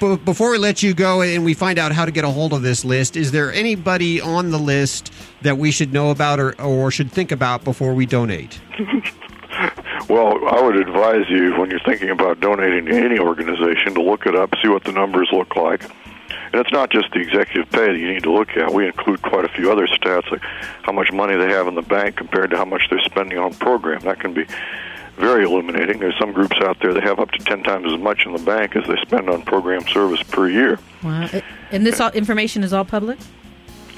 But 0.00 0.24
before 0.24 0.52
we 0.52 0.58
let 0.58 0.80
you 0.80 0.94
go 0.94 1.22
and 1.22 1.44
we 1.44 1.54
find 1.54 1.76
out 1.76 1.90
how 1.90 2.04
to 2.04 2.12
get 2.12 2.24
a 2.24 2.30
hold 2.30 2.52
of 2.52 2.62
this 2.62 2.84
list, 2.84 3.16
is 3.16 3.32
there 3.32 3.52
anybody 3.52 4.20
on 4.20 4.50
the 4.50 4.58
list 4.58 5.12
that 5.42 5.58
we 5.58 5.72
should 5.72 5.92
know 5.92 6.10
about 6.10 6.38
or, 6.38 6.60
or 6.60 6.92
should 6.92 7.10
think 7.10 7.32
about 7.32 7.64
before 7.64 7.94
we 7.94 8.06
donate? 8.06 8.60
Well, 10.08 10.48
I 10.48 10.62
would 10.62 10.76
advise 10.76 11.28
you 11.28 11.54
when 11.58 11.68
you're 11.68 11.80
thinking 11.80 12.08
about 12.08 12.40
donating 12.40 12.86
to 12.86 12.96
any 12.96 13.18
organization 13.18 13.92
to 13.94 14.02
look 14.02 14.24
it 14.24 14.34
up, 14.34 14.54
see 14.62 14.68
what 14.68 14.84
the 14.84 14.92
numbers 14.92 15.28
look 15.32 15.54
like. 15.54 15.84
And 16.52 16.60
it's 16.60 16.72
not 16.72 16.90
just 16.90 17.10
the 17.12 17.20
executive 17.20 17.70
pay 17.70 17.92
that 17.92 17.98
you 17.98 18.12
need 18.12 18.22
to 18.22 18.32
look 18.32 18.56
at. 18.56 18.72
We 18.72 18.86
include 18.86 19.22
quite 19.22 19.44
a 19.44 19.48
few 19.48 19.70
other 19.70 19.86
stats, 19.86 20.30
like 20.30 20.42
how 20.82 20.92
much 20.92 21.12
money 21.12 21.36
they 21.36 21.50
have 21.50 21.66
in 21.66 21.74
the 21.74 21.82
bank 21.82 22.16
compared 22.16 22.50
to 22.50 22.56
how 22.56 22.64
much 22.64 22.88
they're 22.90 23.00
spending 23.00 23.38
on 23.38 23.54
program. 23.54 24.00
That 24.00 24.20
can 24.20 24.32
be 24.32 24.46
very 25.16 25.44
illuminating. 25.44 25.98
There's 25.98 26.16
some 26.18 26.32
groups 26.32 26.56
out 26.62 26.78
there 26.80 26.94
that 26.94 27.02
have 27.02 27.18
up 27.18 27.30
to 27.32 27.38
10 27.38 27.64
times 27.64 27.92
as 27.92 28.00
much 28.00 28.24
in 28.24 28.32
the 28.32 28.38
bank 28.38 28.76
as 28.76 28.86
they 28.86 28.96
spend 29.02 29.28
on 29.28 29.42
program 29.42 29.86
service 29.88 30.22
per 30.22 30.48
year. 30.48 30.78
Wow. 31.02 31.28
And 31.70 31.84
this 31.84 32.00
all, 32.00 32.10
information 32.10 32.62
is 32.62 32.72
all 32.72 32.84
public? 32.84 33.18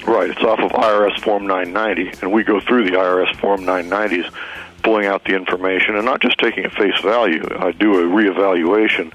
Right, 0.05 0.31
it's 0.31 0.41
off 0.41 0.59
of 0.59 0.71
IRS 0.71 1.21
Form 1.21 1.45
990, 1.45 2.21
and 2.21 2.31
we 2.31 2.43
go 2.43 2.59
through 2.59 2.85
the 2.85 2.97
IRS 2.97 3.35
Form 3.35 3.61
990s, 3.61 4.33
pulling 4.81 5.05
out 5.05 5.23
the 5.25 5.35
information 5.35 5.95
and 5.95 6.05
not 6.05 6.21
just 6.21 6.39
taking 6.39 6.65
at 6.65 6.71
face 6.73 6.99
value. 7.01 7.43
I 7.59 7.71
do 7.71 7.99
a 7.99 8.03
reevaluation 8.03 9.13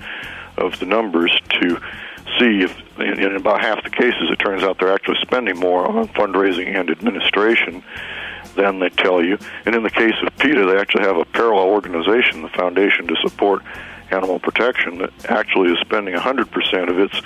of 0.57 0.79
the 0.79 0.87
numbers 0.87 1.37
to 1.61 1.81
see 2.39 2.63
if, 2.63 2.77
in, 2.99 3.37
about 3.37 3.61
half 3.61 3.83
the 3.85 3.91
cases, 3.91 4.31
it 4.31 4.37
turns 4.37 4.63
out 4.63 4.79
they're 4.79 4.93
actually 4.93 5.19
spending 5.23 5.59
more 5.59 5.87
on 5.87 6.09
fundraising 6.09 6.75
and 6.79 6.91
administration 6.91 7.83
than 8.55 8.79
they 8.79 8.89
tell 8.89 9.23
you. 9.23 9.39
And 9.65 9.75
in 9.75 9.83
the 9.83 9.91
case 9.91 10.15
of 10.23 10.37
PETA, 10.39 10.67
they 10.67 10.79
actually 10.79 11.05
have 11.05 11.17
a 11.17 11.25
parallel 11.25 11.69
organization, 11.69 12.43
the 12.43 12.49
Foundation 12.49 13.07
to 13.07 13.17
Support 13.23 13.63
Animal 14.11 14.41
Protection, 14.41 14.99
that 14.99 15.13
actually 15.31 15.73
is 15.73 15.79
spending 15.81 16.15
100% 16.15 16.91
of 16.91 16.99
its 16.99 17.21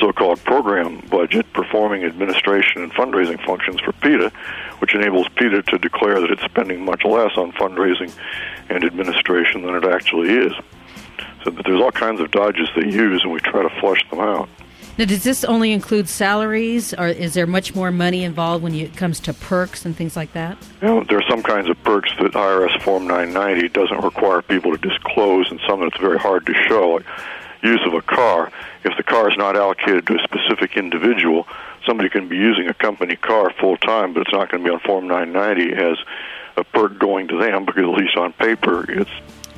so-called 0.00 0.42
program 0.44 1.00
budget 1.10 1.50
performing 1.52 2.02
administration 2.04 2.82
and 2.82 2.92
fundraising 2.92 3.44
functions 3.44 3.80
for 3.80 3.92
PETA, 3.92 4.32
which 4.78 4.94
enables 4.94 5.28
PETA 5.36 5.62
to 5.62 5.78
declare 5.78 6.20
that 6.20 6.30
it's 6.30 6.42
spending 6.42 6.84
much 6.84 7.04
less 7.04 7.32
on 7.36 7.52
fundraising 7.52 8.12
and 8.68 8.84
administration 8.84 9.62
than 9.62 9.74
it 9.74 9.84
actually 9.84 10.30
is. 10.30 10.52
So 11.44 11.50
that 11.50 11.64
there's 11.64 11.80
all 11.80 11.92
kinds 11.92 12.20
of 12.20 12.30
dodges 12.30 12.68
they 12.76 12.86
use, 12.86 13.22
and 13.22 13.32
we 13.32 13.40
try 13.40 13.62
to 13.62 13.80
flush 13.80 14.08
them 14.10 14.20
out. 14.20 14.48
Now, 14.98 15.06
does 15.06 15.24
this 15.24 15.42
only 15.42 15.72
include 15.72 16.06
salaries, 16.06 16.92
or 16.92 17.06
is 17.08 17.32
there 17.32 17.46
much 17.46 17.74
more 17.74 17.90
money 17.90 18.24
involved 18.24 18.62
when 18.62 18.74
you, 18.74 18.84
it 18.84 18.96
comes 18.96 19.20
to 19.20 19.32
perks 19.32 19.86
and 19.86 19.96
things 19.96 20.16
like 20.16 20.34
that? 20.34 20.58
You 20.82 20.88
know, 20.88 21.04
there 21.04 21.18
are 21.18 21.28
some 21.30 21.42
kinds 21.42 21.70
of 21.70 21.82
perks 21.82 22.10
that 22.20 22.32
IRS 22.32 22.82
Form 22.82 23.06
990 23.06 23.70
doesn't 23.70 24.04
require 24.04 24.42
people 24.42 24.76
to 24.76 24.88
disclose, 24.88 25.50
and 25.50 25.58
some 25.66 25.80
that 25.80 25.92
that's 25.92 26.02
very 26.02 26.18
hard 26.18 26.44
to 26.44 26.54
show, 26.68 26.90
like 26.90 27.06
use 27.62 27.80
of 27.86 27.94
a 27.94 28.02
car. 28.02 28.52
If 28.84 28.96
the 28.96 29.02
car 29.02 29.30
is 29.30 29.36
not 29.38 29.56
allocated 29.56 30.06
to 30.08 30.16
a 30.16 30.22
specific 30.24 30.76
individual, 30.76 31.46
somebody 31.86 32.10
can 32.10 32.28
be 32.28 32.36
using 32.36 32.68
a 32.68 32.74
company 32.74 33.16
car 33.16 33.50
full 33.58 33.78
time, 33.78 34.12
but 34.12 34.22
it's 34.22 34.32
not 34.32 34.50
going 34.50 34.62
to 34.62 34.68
be 34.68 34.74
on 34.74 34.80
Form 34.80 35.06
990 35.08 35.72
as 35.72 35.96
a 36.56 36.64
perk 36.64 36.98
going 36.98 37.28
to 37.28 37.38
them 37.38 37.64
because 37.64 37.84
at 37.84 37.98
least 37.98 38.16
on 38.16 38.32
paper 38.34 38.90
it 38.90 39.08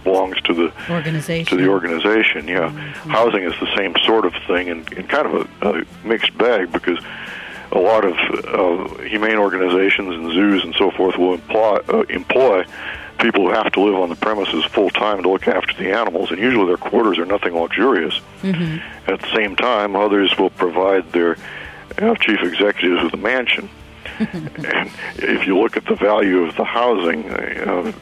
belongs 0.05 0.41
to 0.43 0.55
the 0.55 0.73
Organization. 0.91 1.57
to 1.57 1.63
the 1.65 1.69
organization. 1.69 2.47
Yeah, 2.47 2.69
housing 2.69 3.43
is 3.43 3.59
the 3.61 3.75
same 3.77 3.95
sort 4.05 4.25
of 4.27 4.35
thing, 4.47 4.69
and, 4.69 4.91
and 4.93 5.09
kind 5.09 5.27
of 5.27 5.49
a, 5.63 5.69
a 5.81 5.85
mixed 6.07 6.37
bag 6.39 6.71
because 6.73 6.99
a 7.73 7.79
lot 7.79 8.05
of 8.05 8.15
uh, 8.45 9.03
humane 9.03 9.37
organizations 9.37 10.15
and 10.15 10.33
zoos 10.33 10.63
and 10.65 10.75
so 10.77 10.91
forth 10.93 11.17
will 11.17 11.35
employ, 11.35 11.77
uh, 11.89 12.03
employ 12.09 12.65
people 13.19 13.47
who 13.47 13.53
have 13.53 13.73
to 13.73 13.81
live 13.81 13.95
on 13.95 14.09
the 14.11 14.17
premises 14.17 14.65
full 14.67 14.91
time 14.91 15.23
to 15.23 15.29
look 15.31 15.49
after 15.49 15.75
the 15.83 15.91
animals, 15.93 16.31
and 16.31 16.39
usually 16.39 16.67
their 16.67 16.77
quarters 16.77 17.19
are 17.19 17.25
nothing 17.25 17.55
luxurious. 17.55 18.21
At 18.43 19.21
the 19.21 19.33
same 19.35 19.57
time, 19.57 19.97
others 19.97 20.37
will 20.39 20.51
provide 20.51 21.11
their 21.13 21.37
uh, 21.99 22.15
chief 22.17 22.41
executives 22.43 23.03
with 23.03 23.15
a 23.15 23.17
mansion. 23.17 23.69
And 24.19 24.91
if 25.17 25.47
you 25.47 25.59
look 25.59 25.77
at 25.77 25.85
the 25.87 25.95
value 25.97 26.43
of 26.43 26.57
the 26.57 26.65
housing 26.65 27.29
uh, 27.31 27.93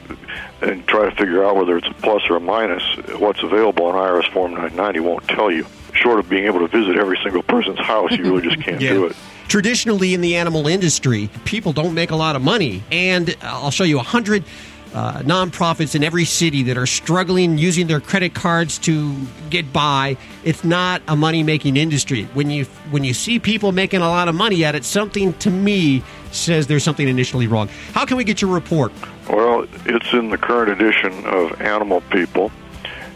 and 0.61 0.87
try 0.87 1.09
to 1.09 1.17
figure 1.17 1.45
out 1.45 1.57
whether 1.57 1.77
it's 1.77 1.89
a 1.89 1.95
plus 1.95 2.23
or 2.29 2.37
a 2.37 2.41
minus, 2.41 2.83
what's 3.19 3.43
available 3.43 3.87
on 3.87 3.95
IRS 3.95 4.31
Form 4.33 4.53
990 4.53 5.01
won't 5.01 5.29
tell 5.29 5.51
you. 5.51 5.67
Short 5.95 6.19
of 6.19 6.29
being 6.29 6.47
able 6.47 6.61
to 6.61 6.69
visit 6.69 6.97
every 6.97 7.19
single 7.23 7.43
person's 7.43 7.79
house, 7.79 8.13
you 8.13 8.25
really 8.25 8.41
just 8.49 8.63
can't 8.63 8.81
do 8.95 9.05
it. 9.07 9.17
Traditionally, 9.49 10.15
in 10.15 10.23
the 10.23 10.37
animal 10.37 10.67
industry, 10.67 11.29
people 11.45 11.75
don't 11.75 11.93
make 11.93 12.11
a 12.11 12.17
lot 12.17 12.35
of 12.35 12.41
money, 12.41 12.83
and 12.91 13.37
I'll 13.43 13.71
show 13.71 13.85
you 13.85 13.99
a 13.99 14.03
hundred 14.03 14.45
uh, 14.95 15.21
nonprofits 15.21 15.95
in 15.95 16.05
every 16.05 16.25
city 16.25 16.63
that 16.65 16.77
are 16.77 16.87
struggling 16.87 17.59
using 17.59 17.87
their 17.87 18.01
credit 18.01 18.35
cards 18.35 18.79
to 18.79 19.17
get 19.51 19.73
by. 19.73 20.17
It's 20.45 20.65
not 20.65 21.03
a 21.09 21.17
money 21.17 21.43
making 21.43 21.77
industry. 21.77 22.25
When 22.35 22.51
you 22.51 22.65
when 22.91 23.05
you 23.05 23.15
see 23.15 23.39
people 23.39 23.73
making 23.73 24.01
a 24.01 24.09
lot 24.09 24.29
of 24.29 24.35
money 24.35 24.65
at 24.65 24.75
it, 24.75 24.85
something 24.85 25.33
to 25.35 25.51
me 25.51 26.03
says 26.31 26.67
there's 26.67 26.85
something 26.85 27.09
initially 27.09 27.47
wrong. 27.47 27.69
How 27.93 28.05
can 28.05 28.17
we 28.17 28.25
get 28.25 28.43
your 28.43 28.51
report? 28.51 28.93
Well, 29.29 29.67
it's 29.87 30.13
in 30.13 30.31
the 30.31 30.39
current 30.39 30.71
edition 30.71 31.25
of 31.27 31.61
Animal 31.61 32.01
People. 32.11 32.51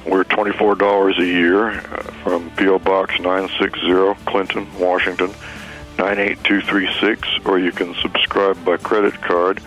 We're 0.07 0.25
$24 0.25 1.19
a 1.19 1.25
year 1.25 1.71
uh, 1.71 2.03
from 2.23 2.49
P.O. 2.53 2.79
Box 2.79 3.19
960, 3.19 4.25
Clinton, 4.25 4.69
Washington, 4.79 5.31
98236, 5.99 7.45
or 7.45 7.59
you 7.59 7.73
can 7.73 7.93
subscribe 7.97 8.63
by 8.65 8.77
credit 8.77 9.15
card. 9.15 9.61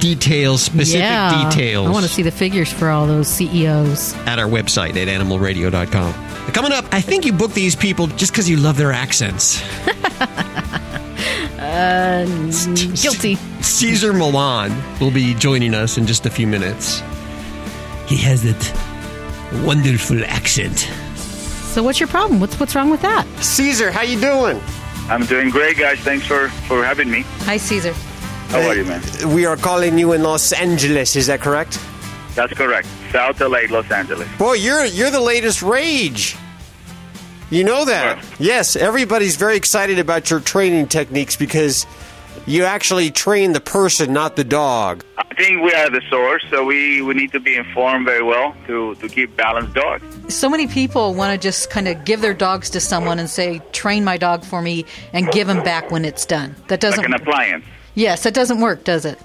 details, 0.00 0.62
specific 0.62 1.00
yeah. 1.00 1.50
details, 1.50 1.86
I 1.86 1.90
want 1.90 2.04
to 2.04 2.12
see 2.12 2.22
the 2.22 2.30
figures 2.30 2.72
for 2.72 2.88
all 2.88 3.06
those 3.06 3.28
CEOs. 3.28 4.14
at 4.26 4.38
our 4.38 4.46
website 4.46 4.96
at 4.96 5.08
animalradio.com. 5.08 6.12
Coming 6.52 6.72
up, 6.72 6.84
I 6.92 7.00
think 7.00 7.24
you 7.24 7.32
book 7.32 7.52
these 7.52 7.74
people 7.74 8.06
just 8.06 8.32
because 8.32 8.48
you 8.48 8.56
love 8.58 8.76
their 8.76 8.92
accents. 8.92 9.62
Uh, 11.74 12.24
guilty. 13.02 13.36
Cesar 13.62 14.12
Millan 14.12 14.72
will 15.00 15.10
be 15.10 15.34
joining 15.34 15.74
us 15.74 15.96
in 15.96 16.06
just 16.06 16.26
a 16.26 16.30
few 16.30 16.46
minutes. 16.46 17.00
He 18.06 18.16
has 18.18 18.42
that 18.42 19.64
wonderful 19.64 20.22
accent. 20.24 20.78
So, 21.72 21.82
what's 21.82 21.98
your 21.98 22.08
problem? 22.08 22.38
What's 22.38 22.60
what's 22.60 22.74
wrong 22.74 22.90
with 22.90 23.00
that? 23.02 23.26
Cesar, 23.42 23.90
how 23.90 24.02
you 24.02 24.20
doing? 24.20 24.60
I'm 25.08 25.24
doing 25.26 25.50
great, 25.50 25.76
guys. 25.76 25.98
Thanks 25.98 26.26
for, 26.26 26.48
for 26.68 26.84
having 26.84 27.10
me. 27.10 27.22
Hi, 27.40 27.56
Cesar. 27.56 27.94
How 28.48 28.60
are 28.60 28.74
you, 28.74 28.84
man? 28.84 29.02
We 29.34 29.46
are 29.46 29.56
calling 29.56 29.98
you 29.98 30.12
in 30.12 30.22
Los 30.22 30.52
Angeles. 30.52 31.16
Is 31.16 31.26
that 31.26 31.40
correct? 31.40 31.78
That's 32.34 32.52
correct. 32.52 32.88
South 33.12 33.40
LA, 33.40 33.60
Los 33.70 33.90
Angeles. 33.90 34.28
Boy, 34.38 34.54
you're 34.54 34.84
you're 34.84 35.10
the 35.10 35.20
latest 35.20 35.62
rage. 35.62 36.36
You 37.50 37.62
know 37.64 37.84
that? 37.84 38.16
What? 38.16 38.40
Yes, 38.40 38.74
everybody's 38.74 39.36
very 39.36 39.56
excited 39.56 39.98
about 39.98 40.30
your 40.30 40.40
training 40.40 40.88
techniques 40.88 41.36
because 41.36 41.86
you 42.46 42.64
actually 42.64 43.10
train 43.10 43.52
the 43.52 43.60
person, 43.60 44.12
not 44.12 44.36
the 44.36 44.44
dog. 44.44 45.04
I 45.16 45.34
think 45.34 45.62
we 45.62 45.72
are 45.72 45.90
the 45.90 46.02
source, 46.10 46.44
so 46.50 46.64
we, 46.64 47.02
we 47.02 47.14
need 47.14 47.32
to 47.32 47.40
be 47.40 47.56
informed 47.56 48.06
very 48.06 48.22
well 48.22 48.54
to, 48.66 48.94
to 48.96 49.08
keep 49.08 49.36
balanced 49.36 49.74
dogs. 49.74 50.04
So 50.34 50.48
many 50.48 50.66
people 50.66 51.14
want 51.14 51.32
to 51.32 51.38
just 51.38 51.70
kind 51.70 51.88
of 51.88 52.04
give 52.04 52.20
their 52.20 52.34
dogs 52.34 52.70
to 52.70 52.80
someone 52.80 53.18
and 53.18 53.28
say, 53.28 53.60
"Train 53.72 54.04
my 54.04 54.16
dog 54.16 54.44
for 54.44 54.62
me," 54.62 54.84
and 55.12 55.30
give 55.30 55.46
them 55.46 55.62
back 55.62 55.90
when 55.90 56.04
it's 56.04 56.24
done. 56.24 56.54
That 56.68 56.80
doesn't. 56.80 56.98
Like 56.98 57.06
an 57.08 57.14
appliance. 57.14 57.64
Yes, 57.94 58.26
it 58.26 58.34
doesn't 58.34 58.60
work, 58.60 58.84
does 58.84 59.04
it? 59.04 59.18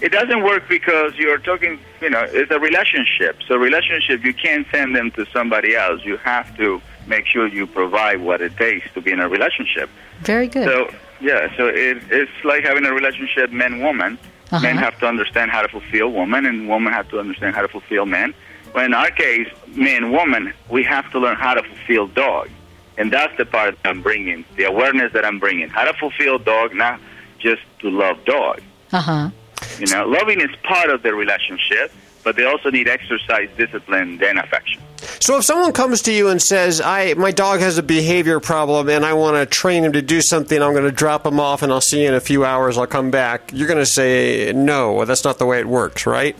It 0.00 0.12
doesn't 0.12 0.42
work 0.42 0.68
because 0.68 1.14
you're 1.16 1.38
talking, 1.38 1.78
you 2.00 2.10
know, 2.10 2.26
it's 2.28 2.50
a 2.50 2.58
relationship. 2.58 3.38
So 3.46 3.56
relationship, 3.56 4.24
you 4.24 4.34
can't 4.34 4.66
send 4.70 4.94
them 4.94 5.10
to 5.12 5.24
somebody 5.32 5.76
else. 5.76 6.04
You 6.04 6.16
have 6.18 6.54
to 6.56 6.82
make 7.06 7.26
sure 7.26 7.46
you 7.46 7.66
provide 7.66 8.20
what 8.20 8.40
it 8.42 8.56
takes 8.56 8.92
to 8.94 9.00
be 9.00 9.12
in 9.12 9.20
a 9.20 9.28
relationship. 9.28 9.88
Very 10.20 10.48
good. 10.48 10.66
So 10.66 10.94
yeah, 11.20 11.56
so 11.56 11.68
it, 11.68 12.02
it's 12.10 12.44
like 12.44 12.64
having 12.64 12.84
a 12.84 12.92
relationship 12.92 13.50
man-woman. 13.50 14.18
Uh-huh. 14.50 14.60
Men 14.60 14.76
have 14.76 14.98
to 15.00 15.06
understand 15.06 15.50
how 15.50 15.62
to 15.62 15.68
fulfill 15.68 16.12
women, 16.12 16.44
and 16.44 16.68
women 16.68 16.92
have 16.92 17.08
to 17.08 17.18
understand 17.18 17.54
how 17.54 17.62
to 17.62 17.68
fulfill 17.68 18.04
men. 18.04 18.34
Well, 18.74 18.84
in 18.84 18.92
our 18.92 19.10
case, 19.10 19.48
men, 19.68 20.12
woman, 20.12 20.52
we 20.68 20.82
have 20.84 21.10
to 21.12 21.18
learn 21.18 21.36
how 21.36 21.54
to 21.54 21.62
fulfill 21.62 22.08
dog, 22.08 22.50
and 22.98 23.12
that's 23.12 23.34
the 23.38 23.46
part 23.46 23.80
that 23.82 23.88
I'm 23.88 24.02
bringing, 24.02 24.44
the 24.56 24.64
awareness 24.64 25.12
that 25.14 25.24
I'm 25.24 25.38
bringing, 25.38 25.68
how 25.68 25.84
to 25.84 25.94
fulfill 25.94 26.38
dog, 26.38 26.74
not 26.74 27.00
just 27.44 27.62
to 27.80 27.90
love 27.90 28.16
dogs. 28.24 28.62
Uh 28.90 29.00
huh. 29.00 29.30
You 29.78 29.86
know, 29.86 30.06
loving 30.06 30.40
is 30.40 30.50
part 30.62 30.90
of 30.90 31.02
the 31.02 31.14
relationship, 31.14 31.92
but 32.24 32.34
they 32.36 32.44
also 32.44 32.70
need 32.70 32.88
exercise, 32.88 33.48
discipline, 33.56 34.18
then 34.18 34.38
affection. 34.38 34.80
So 35.20 35.36
if 35.38 35.44
someone 35.44 35.72
comes 35.72 36.02
to 36.02 36.12
you 36.12 36.28
and 36.28 36.40
says, 36.40 36.80
"I 36.80 37.14
my 37.14 37.30
dog 37.30 37.60
has 37.60 37.78
a 37.78 37.82
behavior 37.82 38.40
problem 38.40 38.88
and 38.88 39.04
I 39.04 39.12
want 39.12 39.36
to 39.36 39.46
train 39.46 39.84
him 39.84 39.92
to 39.92 40.02
do 40.02 40.20
something, 40.20 40.60
I'm 40.60 40.72
going 40.72 40.84
to 40.84 40.92
drop 40.92 41.26
him 41.26 41.38
off 41.38 41.62
and 41.62 41.72
I'll 41.72 41.80
see 41.80 42.02
you 42.02 42.08
in 42.08 42.14
a 42.14 42.20
few 42.20 42.44
hours. 42.44 42.78
I'll 42.78 42.86
come 42.86 43.10
back." 43.10 43.50
You're 43.52 43.68
going 43.68 43.78
to 43.78 43.86
say, 43.86 44.52
"No, 44.54 45.04
that's 45.04 45.24
not 45.24 45.38
the 45.38 45.46
way 45.46 45.60
it 45.60 45.68
works, 45.68 46.06
right?" 46.06 46.36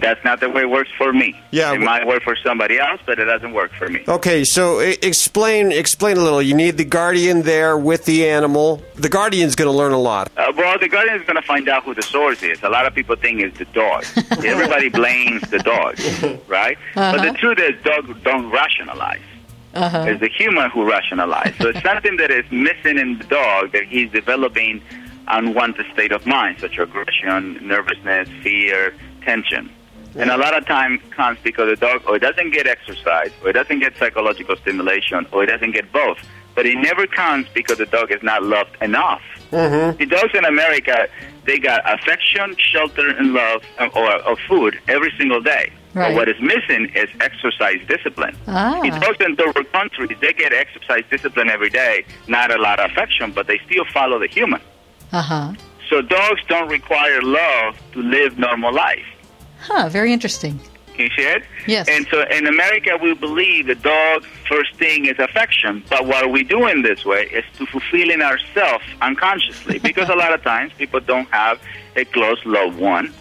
That's 0.00 0.24
not 0.24 0.40
the 0.40 0.48
way 0.48 0.62
it 0.62 0.70
works 0.70 0.90
for 0.96 1.12
me. 1.12 1.38
Yeah, 1.50 1.72
it 1.72 1.78
well- 1.78 1.86
might 1.86 2.06
work 2.06 2.22
for 2.22 2.36
somebody 2.36 2.78
else, 2.78 3.00
but 3.04 3.18
it 3.18 3.26
doesn't 3.26 3.52
work 3.52 3.72
for 3.74 3.88
me. 3.88 4.02
Okay, 4.08 4.44
so 4.44 4.78
explain 4.78 5.72
explain 5.72 6.16
a 6.16 6.20
little. 6.20 6.42
You 6.42 6.54
need 6.54 6.76
the 6.78 6.84
guardian 6.84 7.42
there 7.42 7.76
with 7.76 8.04
the 8.04 8.28
animal. 8.28 8.82
The 8.94 9.08
guardian's 9.08 9.54
going 9.54 9.70
to 9.70 9.76
learn 9.76 9.92
a 9.92 9.98
lot. 9.98 10.30
Uh, 10.36 10.52
well, 10.56 10.78
the 10.78 10.88
guardian 10.88 11.20
is 11.20 11.26
going 11.26 11.36
to 11.36 11.46
find 11.46 11.68
out 11.68 11.84
who 11.84 11.94
the 11.94 12.02
source 12.02 12.42
is. 12.42 12.62
A 12.62 12.68
lot 12.68 12.86
of 12.86 12.94
people 12.94 13.16
think 13.16 13.40
it's 13.40 13.58
the 13.58 13.64
dog. 13.66 14.04
Everybody 14.44 14.88
blames 14.88 15.42
the 15.50 15.58
dog, 15.58 15.98
right? 16.48 16.78
But 16.94 17.22
the 17.22 17.32
truth 17.38 17.58
is, 17.58 17.82
dogs 17.82 18.20
don't 18.22 18.50
rationalize. 18.50 19.20
Uh-huh. 19.74 20.04
It's 20.06 20.20
the 20.20 20.28
human 20.28 20.70
who 20.70 20.84
rationalizes. 20.90 21.60
So 21.62 21.68
it's 21.70 21.82
something 21.90 22.16
that 22.18 22.30
is 22.30 22.44
missing 22.50 22.98
in 22.98 23.18
the 23.18 23.24
dog 23.24 23.72
that 23.72 23.84
he's 23.84 24.10
developing 24.10 24.82
unwanted 25.28 25.86
state 25.92 26.12
of 26.12 26.26
mind, 26.26 26.58
such 26.60 26.78
as 26.78 26.88
aggression, 26.88 27.66
nervousness, 27.66 28.28
fear, 28.42 28.94
tension. 29.22 29.70
And 30.16 30.30
a 30.30 30.36
lot 30.36 30.56
of 30.56 30.66
times 30.66 31.00
comes 31.10 31.38
because 31.42 31.68
the 31.70 31.76
dog 31.76 32.02
or 32.06 32.16
it 32.16 32.20
doesn't 32.20 32.50
get 32.50 32.66
exercise, 32.66 33.30
or 33.42 33.50
it 33.50 33.54
doesn't 33.54 33.80
get 33.80 33.96
psychological 33.96 34.56
stimulation, 34.56 35.26
or 35.32 35.44
it 35.44 35.46
doesn't 35.46 35.72
get 35.72 35.90
both. 35.92 36.18
But 36.54 36.66
it 36.66 36.76
never 36.76 37.06
comes 37.06 37.46
because 37.54 37.78
the 37.78 37.86
dog 37.86 38.12
is 38.12 38.22
not 38.22 38.42
loved 38.42 38.76
enough. 38.82 39.22
Mm-hmm. 39.50 39.96
The 39.96 40.06
dogs 40.06 40.34
in 40.34 40.44
America, 40.44 41.08
they 41.46 41.58
got 41.58 41.80
affection, 41.90 42.56
shelter, 42.58 43.08
and 43.08 43.32
love, 43.32 43.62
uh, 43.78 43.88
or, 43.94 44.28
or 44.28 44.36
food 44.48 44.78
every 44.88 45.12
single 45.18 45.40
day. 45.40 45.72
Right. 45.94 46.08
But 46.08 46.14
what 46.14 46.28
is 46.28 46.40
missing 46.40 46.90
is 46.94 47.08
exercise 47.20 47.80
discipline. 47.86 48.36
Ah. 48.48 48.80
The 48.82 48.90
dogs 48.98 49.18
in 49.20 49.36
third 49.36 49.54
world 49.54 49.72
countries, 49.72 50.16
they 50.20 50.32
get 50.32 50.52
exercise 50.52 51.04
discipline 51.10 51.50
every 51.50 51.68
day, 51.68 52.04
not 52.28 52.50
a 52.50 52.60
lot 52.60 52.80
of 52.80 52.90
affection, 52.90 53.32
but 53.32 53.46
they 53.46 53.58
still 53.66 53.84
follow 53.92 54.18
the 54.18 54.26
human. 54.26 54.60
Uh 55.12 55.22
huh. 55.22 55.52
So 55.90 56.00
dogs 56.00 56.40
don't 56.48 56.68
require 56.68 57.20
love 57.20 57.76
to 57.92 58.02
live 58.02 58.38
normal 58.38 58.72
life. 58.72 59.04
Huh. 59.62 59.88
Very 59.88 60.12
interesting. 60.12 60.58
You 60.98 61.08
see 61.16 61.22
it? 61.22 61.42
Yes. 61.66 61.88
And 61.88 62.06
so 62.10 62.22
in 62.28 62.46
America, 62.46 62.98
we 63.00 63.14
believe 63.14 63.66
the 63.66 63.74
dog 63.76 64.24
first 64.46 64.74
thing 64.76 65.06
is 65.06 65.18
affection. 65.18 65.82
But 65.88 66.06
what 66.06 66.30
we 66.30 66.44
do 66.44 66.66
in 66.66 66.82
this 66.82 67.04
way 67.06 67.22
is 67.32 67.44
to 67.56 67.64
fulfilling 67.66 68.20
ourselves 68.20 68.84
unconsciously. 69.00 69.78
Because 69.88 70.08
a 70.10 70.14
lot 70.14 70.32
of 70.34 70.42
times 70.42 70.72
people 70.76 71.00
don't 71.00 71.28
have 71.30 71.58
a 71.96 72.04
close 72.04 72.40
loved 72.44 72.78
one, 72.78 73.12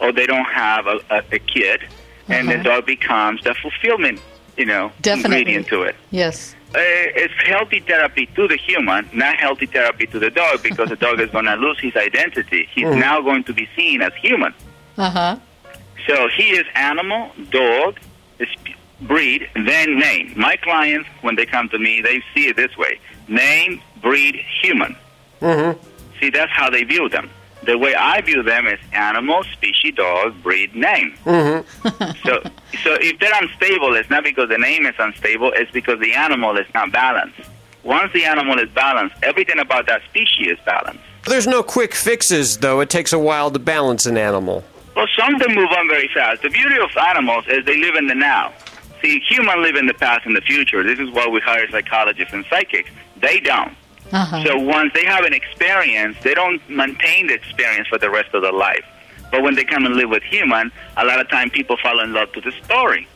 or 0.00 0.10
they 0.12 0.26
don't 0.26 0.50
have 0.66 0.86
a, 0.88 0.96
a, 1.10 1.18
a 1.32 1.38
kid, 1.38 1.80
and 2.28 2.48
the 2.48 2.54
Uh-huh. 2.54 2.62
dog 2.70 2.86
becomes 2.86 3.38
the 3.44 3.54
fulfillment, 3.62 4.18
you 4.56 4.66
know, 4.66 4.90
Definitely. 5.02 5.38
ingredient 5.38 5.66
to 5.68 5.82
it. 5.82 5.94
Yes. 6.10 6.56
Uh, 6.74 6.78
it's 7.22 7.34
healthy 7.46 7.80
therapy 7.80 8.26
to 8.36 8.48
the 8.48 8.56
human, 8.56 9.08
not 9.12 9.36
healthy 9.36 9.66
therapy 9.66 10.06
to 10.06 10.18
the 10.18 10.30
dog, 10.30 10.62
because 10.64 10.88
the 10.88 10.96
dog 10.96 11.20
is 11.20 11.30
going 11.30 11.44
to 11.46 11.54
lose 11.54 11.78
his 11.80 11.94
identity. 11.96 12.68
He's 12.74 12.86
Mhm. 12.86 12.98
now 13.08 13.20
going 13.20 13.44
to 13.44 13.52
be 13.52 13.68
seen 13.76 14.02
as 14.02 14.12
human. 14.26 14.52
Uh 14.98 15.10
huh. 15.10 15.36
So 16.06 16.28
he 16.36 16.50
is 16.50 16.66
animal, 16.74 17.30
dog, 17.50 17.98
is 18.38 18.48
breed, 19.02 19.48
then 19.54 19.98
name. 19.98 20.32
My 20.36 20.56
clients, 20.56 21.08
when 21.22 21.36
they 21.36 21.46
come 21.46 21.68
to 21.70 21.78
me, 21.78 22.00
they 22.00 22.22
see 22.34 22.48
it 22.48 22.56
this 22.56 22.76
way: 22.76 22.98
name, 23.28 23.80
breed, 24.00 24.36
human. 24.62 24.96
Mm-hmm. 25.40 25.80
See, 26.18 26.30
that's 26.30 26.52
how 26.52 26.70
they 26.70 26.84
view 26.84 27.08
them. 27.08 27.30
The 27.62 27.76
way 27.76 27.94
I 27.94 28.20
view 28.22 28.42
them 28.42 28.66
is 28.66 28.78
animal, 28.92 29.44
species, 29.44 29.94
dog, 29.94 30.42
breed, 30.42 30.74
name. 30.74 31.14
Mm-hmm. 31.24 32.10
So, 32.26 32.42
so 32.84 32.96
if 33.00 33.18
they're 33.18 33.42
unstable, 33.42 33.94
it's 33.94 34.10
not 34.10 34.24
because 34.24 34.48
the 34.48 34.58
name 34.58 34.86
is 34.86 34.94
unstable; 34.98 35.52
it's 35.54 35.70
because 35.70 35.98
the 36.00 36.12
animal 36.12 36.56
is 36.56 36.66
not 36.74 36.92
balanced. 36.92 37.40
Once 37.82 38.12
the 38.12 38.24
animal 38.24 38.58
is 38.58 38.68
balanced, 38.70 39.16
everything 39.22 39.58
about 39.58 39.86
that 39.86 40.02
species 40.10 40.48
is 40.52 40.58
balanced. 40.66 41.00
There's 41.26 41.46
no 41.46 41.62
quick 41.62 41.94
fixes, 41.94 42.58
though. 42.58 42.80
It 42.80 42.90
takes 42.90 43.12
a 43.12 43.18
while 43.18 43.50
to 43.50 43.58
balance 43.58 44.06
an 44.06 44.16
animal. 44.16 44.64
Well, 44.94 45.06
some 45.16 45.34
of 45.34 45.40
them 45.40 45.54
move 45.54 45.70
on 45.76 45.88
very 45.88 46.08
fast. 46.12 46.42
The 46.42 46.50
beauty 46.50 46.76
of 46.80 46.90
animals 46.96 47.44
is 47.48 47.64
they 47.64 47.76
live 47.76 47.94
in 47.94 48.06
the 48.06 48.14
now. 48.14 48.52
See, 49.02 49.20
humans 49.20 49.58
live 49.62 49.76
in 49.76 49.86
the 49.86 49.94
past 49.94 50.26
and 50.26 50.36
the 50.36 50.40
future. 50.40 50.82
This 50.82 50.98
is 50.98 51.10
why 51.10 51.26
we 51.26 51.40
hire 51.40 51.68
psychologists 51.70 52.34
and 52.34 52.44
psychics. 52.50 52.90
They 53.16 53.40
don't. 53.40 53.74
Uh-huh. 54.12 54.44
So 54.44 54.58
once 54.58 54.92
they 54.94 55.04
have 55.04 55.24
an 55.24 55.32
experience, 55.32 56.16
they 56.22 56.34
don't 56.34 56.60
maintain 56.68 57.28
the 57.28 57.34
experience 57.34 57.88
for 57.88 57.98
the 57.98 58.10
rest 58.10 58.34
of 58.34 58.42
their 58.42 58.52
life. 58.52 58.84
But 59.30 59.42
when 59.42 59.54
they 59.54 59.64
come 59.64 59.86
and 59.86 59.94
live 59.94 60.10
with 60.10 60.24
human, 60.24 60.72
a 60.96 61.04
lot 61.04 61.20
of 61.20 61.28
time 61.30 61.50
people 61.50 61.76
fall 61.76 62.00
in 62.00 62.12
love 62.12 62.32
to 62.32 62.40
the 62.40 62.52
story. 62.64 63.06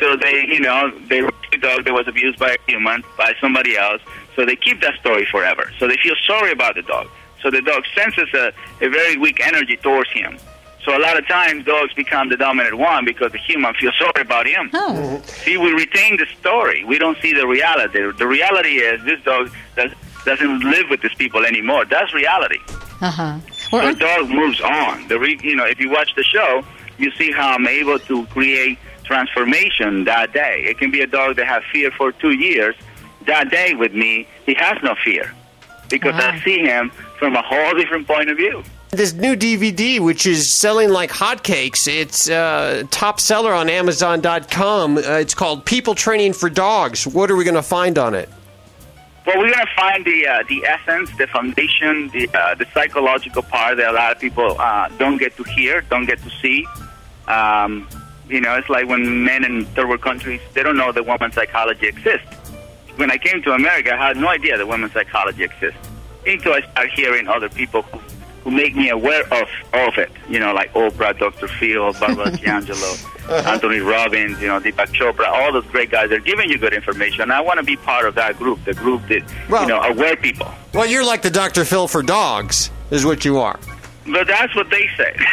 So 0.00 0.16
they, 0.16 0.46
you 0.48 0.60
know, 0.60 0.90
they 1.08 1.20
a 1.52 1.58
dog 1.58 1.84
that 1.84 1.92
was 1.92 2.06
abused 2.06 2.38
by 2.38 2.52
a 2.52 2.70
human, 2.70 3.02
by 3.16 3.34
somebody 3.40 3.76
else, 3.76 4.00
so 4.36 4.46
they 4.46 4.56
keep 4.56 4.80
that 4.80 4.98
story 5.00 5.26
forever. 5.26 5.70
So 5.78 5.88
they 5.88 5.96
feel 5.96 6.14
sorry 6.26 6.52
about 6.52 6.76
the 6.76 6.82
dog. 6.82 7.08
So 7.42 7.50
the 7.50 7.62
dog 7.62 7.84
senses 7.94 8.28
a, 8.34 8.52
a 8.80 8.88
very 8.88 9.16
weak 9.16 9.40
energy 9.40 9.76
towards 9.76 10.10
him. 10.12 10.38
So 10.84 10.96
a 10.96 11.00
lot 11.00 11.18
of 11.18 11.28
times 11.28 11.66
dogs 11.66 11.92
become 11.92 12.30
the 12.30 12.36
dominant 12.36 12.78
one 12.78 13.04
because 13.04 13.32
the 13.32 13.38
human 13.38 13.74
feels 13.74 13.94
sorry 13.98 14.22
about 14.22 14.46
him. 14.46 14.70
Oh. 14.72 15.20
See, 15.24 15.58
we 15.58 15.72
retain 15.72 16.16
the 16.16 16.26
story. 16.38 16.84
We 16.84 16.98
don't 16.98 17.18
see 17.20 17.34
the 17.34 17.46
reality. 17.46 17.98
The 18.16 18.26
reality 18.26 18.76
is 18.76 19.04
this 19.04 19.20
dog 19.22 19.50
does, 19.76 19.92
doesn't 20.24 20.60
live 20.60 20.88
with 20.88 21.02
these 21.02 21.14
people 21.14 21.44
anymore. 21.44 21.84
That's 21.84 22.14
reality. 22.14 22.58
Uh 23.02 23.10
huh. 23.10 23.38
So 23.70 23.92
the 23.92 23.98
dog 23.98 24.30
moves 24.30 24.60
on. 24.60 25.06
The 25.08 25.18
re, 25.18 25.38
you 25.42 25.54
know, 25.54 25.66
if 25.66 25.78
you 25.80 25.90
watch 25.90 26.14
the 26.16 26.22
show, 26.22 26.64
you 26.98 27.10
see 27.12 27.30
how 27.30 27.54
I'm 27.54 27.66
able 27.66 27.98
to 27.98 28.26
create 28.26 28.78
transformation 29.04 30.04
that 30.04 30.32
day. 30.32 30.64
It 30.66 30.78
can 30.78 30.90
be 30.90 31.02
a 31.02 31.06
dog 31.06 31.36
that 31.36 31.46
has 31.46 31.62
fear 31.72 31.90
for 31.90 32.12
two 32.12 32.32
years. 32.32 32.74
That 33.26 33.50
day 33.50 33.74
with 33.74 33.92
me, 33.92 34.26
he 34.46 34.54
has 34.54 34.78
no 34.82 34.94
fear 35.04 35.34
because 35.90 36.14
I 36.14 36.40
see 36.40 36.58
him 36.60 36.90
from 37.18 37.36
a 37.36 37.42
whole 37.42 37.74
different 37.74 38.06
point 38.06 38.30
of 38.30 38.36
view. 38.36 38.62
This 38.90 39.12
new 39.12 39.36
DVD, 39.36 40.00
which 40.00 40.26
is 40.26 40.52
selling 40.52 40.90
like 40.90 41.10
hotcakes, 41.10 41.86
it's 41.86 42.28
uh, 42.28 42.82
top 42.90 43.20
seller 43.20 43.52
on 43.52 43.70
Amazon.com. 43.70 44.98
Uh, 44.98 45.00
it's 45.00 45.32
called 45.32 45.64
People 45.64 45.94
Training 45.94 46.32
for 46.32 46.50
Dogs. 46.50 47.06
What 47.06 47.30
are 47.30 47.36
we 47.36 47.44
going 47.44 47.54
to 47.54 47.62
find 47.62 47.98
on 47.98 48.16
it? 48.16 48.28
Well, 49.24 49.38
we're 49.38 49.52
going 49.52 49.64
to 49.64 49.72
find 49.76 50.04
the 50.04 50.26
uh, 50.26 50.42
the 50.48 50.66
essence, 50.66 51.08
the 51.18 51.28
foundation, 51.28 52.08
the 52.08 52.28
uh, 52.34 52.56
the 52.56 52.66
psychological 52.74 53.42
part 53.42 53.76
that 53.76 53.90
a 53.90 53.92
lot 53.92 54.10
of 54.10 54.20
people 54.20 54.56
uh, 54.58 54.88
don't 54.98 55.18
get 55.18 55.36
to 55.36 55.44
hear, 55.44 55.82
don't 55.82 56.06
get 56.06 56.20
to 56.22 56.30
see. 56.42 56.66
Um, 57.28 57.86
you 58.28 58.40
know, 58.40 58.56
it's 58.56 58.68
like 58.68 58.88
when 58.88 59.22
men 59.22 59.44
in 59.44 59.66
third 59.66 59.88
world 59.88 60.00
countries 60.00 60.40
they 60.54 60.64
don't 60.64 60.76
know 60.76 60.90
that 60.90 61.06
women's 61.06 61.34
psychology 61.34 61.86
exists. 61.86 62.26
When 62.96 63.12
I 63.12 63.18
came 63.18 63.40
to 63.42 63.52
America, 63.52 63.94
I 63.94 64.08
had 64.08 64.16
no 64.16 64.26
idea 64.26 64.58
that 64.58 64.66
women's 64.66 64.94
psychology 64.94 65.44
exists 65.44 65.78
until 66.26 66.54
I 66.54 66.62
started 66.62 66.92
hearing 66.92 67.28
other 67.28 67.48
people 67.48 67.82
who, 67.82 68.00
who 68.44 68.50
make 68.50 68.74
me 68.74 68.88
aware 68.90 69.22
of 69.32 69.48
of 69.72 69.98
it. 69.98 70.10
You 70.28 70.40
know, 70.40 70.52
like 70.52 70.72
Oprah, 70.74 71.18
Dr. 71.18 71.48
Phil, 71.48 71.92
Barbara 71.94 72.36
D'Angelo, 72.36 72.78
uh-huh. 72.78 73.50
Anthony 73.50 73.78
Robbins, 73.78 74.40
you 74.40 74.48
know, 74.48 74.60
Deepak 74.60 74.88
Chopra, 74.88 75.26
all 75.28 75.52
those 75.52 75.66
great 75.66 75.90
guys. 75.90 76.10
They're 76.10 76.20
giving 76.20 76.50
you 76.50 76.58
good 76.58 76.74
information. 76.74 77.22
And 77.22 77.32
I 77.32 77.40
want 77.40 77.58
to 77.58 77.64
be 77.64 77.76
part 77.76 78.06
of 78.06 78.14
that 78.16 78.36
group, 78.36 78.64
the 78.64 78.74
group 78.74 79.02
that 79.08 79.22
you 79.48 79.66
know 79.66 79.80
aware 79.80 80.16
people. 80.16 80.50
Well, 80.74 80.86
you're 80.86 81.04
like 81.04 81.22
the 81.22 81.30
Dr. 81.30 81.64
Phil 81.64 81.88
for 81.88 82.02
dogs, 82.02 82.70
is 82.90 83.04
what 83.04 83.24
you 83.24 83.38
are. 83.38 83.58
But 84.12 84.26
that's 84.26 84.54
what 84.54 84.70
they 84.70 84.88
say. 84.96 85.14